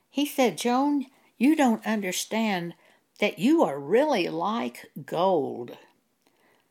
He 0.09 0.25
said, 0.25 0.57
"Joan, 0.57 1.07
you 1.37 1.55
don't 1.55 1.85
understand 1.85 2.75
that 3.19 3.39
you 3.39 3.63
are 3.63 3.79
really 3.79 4.27
like 4.27 4.85
gold. 5.05 5.77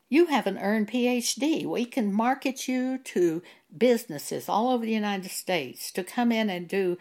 You 0.07 0.27
have 0.27 0.47
an 0.47 0.57
earned 0.57 0.89
PhD. 0.89 1.65
We 1.65 1.85
can 1.85 2.13
market 2.13 2.67
you 2.67 2.99
to 2.99 3.41
businesses 3.75 4.47
all 4.47 4.69
over 4.69 4.85
the 4.85 4.91
United 4.91 5.31
States 5.31 5.91
to 5.91 6.03
come 6.03 6.31
in 6.31 6.49
and 6.49 6.67
do 6.67 6.97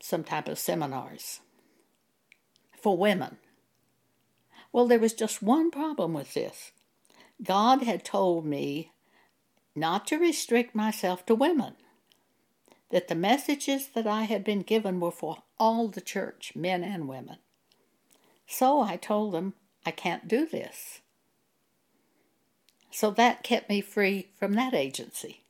some 0.00 0.24
type 0.24 0.48
of 0.48 0.58
seminars." 0.58 1.40
for 2.80 2.96
women. 2.96 3.38
Well, 4.72 4.86
there 4.86 4.98
was 4.98 5.14
just 5.14 5.42
one 5.42 5.70
problem 5.70 6.12
with 6.12 6.34
this. 6.34 6.72
God 7.42 7.82
had 7.82 8.04
told 8.04 8.44
me 8.44 8.92
not 9.74 10.06
to 10.08 10.18
restrict 10.18 10.74
myself 10.74 11.24
to 11.26 11.34
women, 11.34 11.74
that 12.90 13.08
the 13.08 13.14
messages 13.14 13.88
that 13.88 14.06
I 14.06 14.22
had 14.22 14.44
been 14.44 14.62
given 14.62 15.00
were 15.00 15.10
for 15.10 15.42
all 15.58 15.88
the 15.88 16.00
church, 16.00 16.52
men 16.54 16.82
and 16.82 17.08
women. 17.08 17.38
So 18.46 18.80
I 18.80 18.96
told 18.96 19.32
them, 19.32 19.54
I 19.86 19.92
can't 19.92 20.28
do 20.28 20.46
this. 20.46 21.00
So 22.90 23.10
that 23.12 23.44
kept 23.44 23.68
me 23.68 23.80
free 23.80 24.30
from 24.36 24.54
that 24.54 24.74
agency. 24.74 25.44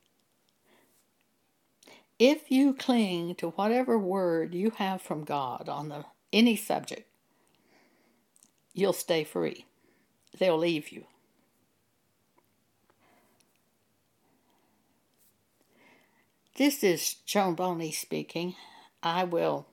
If 2.19 2.51
you 2.51 2.73
cling 2.73 3.33
to 3.35 3.49
whatever 3.49 3.97
word 3.97 4.53
you 4.53 4.69
have 4.77 5.01
from 5.01 5.23
God 5.23 5.67
on 5.67 5.89
the, 5.89 6.05
any 6.31 6.55
subject, 6.55 7.09
you'll 8.73 8.93
stay 8.93 9.23
free. 9.23 9.65
They'll 10.37 10.59
leave 10.59 10.89
you. 10.89 11.05
This 16.61 16.83
is 16.83 17.15
Joan 17.25 17.55
Boney 17.55 17.91
speaking. 17.91 18.53
I 19.01 19.23
will 19.23 19.65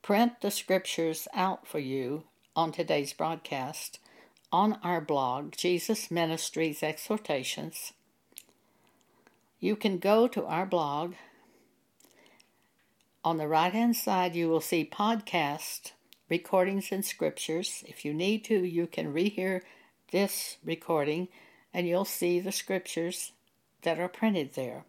print 0.00 0.40
the 0.40 0.52
scriptures 0.52 1.26
out 1.34 1.66
for 1.66 1.80
you 1.80 2.22
on 2.54 2.70
today's 2.70 3.12
broadcast 3.12 3.98
on 4.52 4.78
our 4.84 5.00
blog, 5.00 5.56
Jesus 5.56 6.08
Ministries 6.08 6.84
Exhortations. 6.84 7.94
You 9.58 9.74
can 9.74 9.98
go 9.98 10.28
to 10.28 10.44
our 10.46 10.66
blog. 10.66 11.14
On 13.24 13.36
the 13.36 13.48
right 13.48 13.72
hand 13.72 13.96
side, 13.96 14.36
you 14.36 14.48
will 14.48 14.60
see 14.60 14.88
podcast 14.88 15.94
recordings 16.28 16.92
and 16.92 17.04
scriptures. 17.04 17.82
If 17.88 18.04
you 18.04 18.14
need 18.14 18.44
to, 18.44 18.64
you 18.64 18.86
can 18.86 19.12
rehear 19.12 19.62
this 20.12 20.58
recording 20.64 21.26
and 21.74 21.88
you'll 21.88 22.04
see 22.04 22.38
the 22.38 22.52
scriptures 22.52 23.32
that 23.82 23.98
are 23.98 24.06
printed 24.06 24.54
there. 24.54 24.84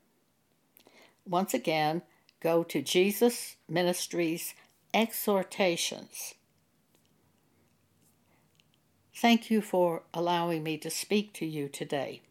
Once 1.28 1.54
again, 1.54 2.02
go 2.42 2.64
to 2.64 2.82
Jesus 2.82 3.56
Ministries 3.70 4.54
Exhortations. 4.94 6.34
Thank 9.16 9.52
you 9.52 9.62
for 9.62 10.04
allowing 10.14 10.64
me 10.64 10.78
to 10.80 10.90
speak 10.90 11.34
to 11.34 11.46
you 11.46 11.70
today. 11.70 12.22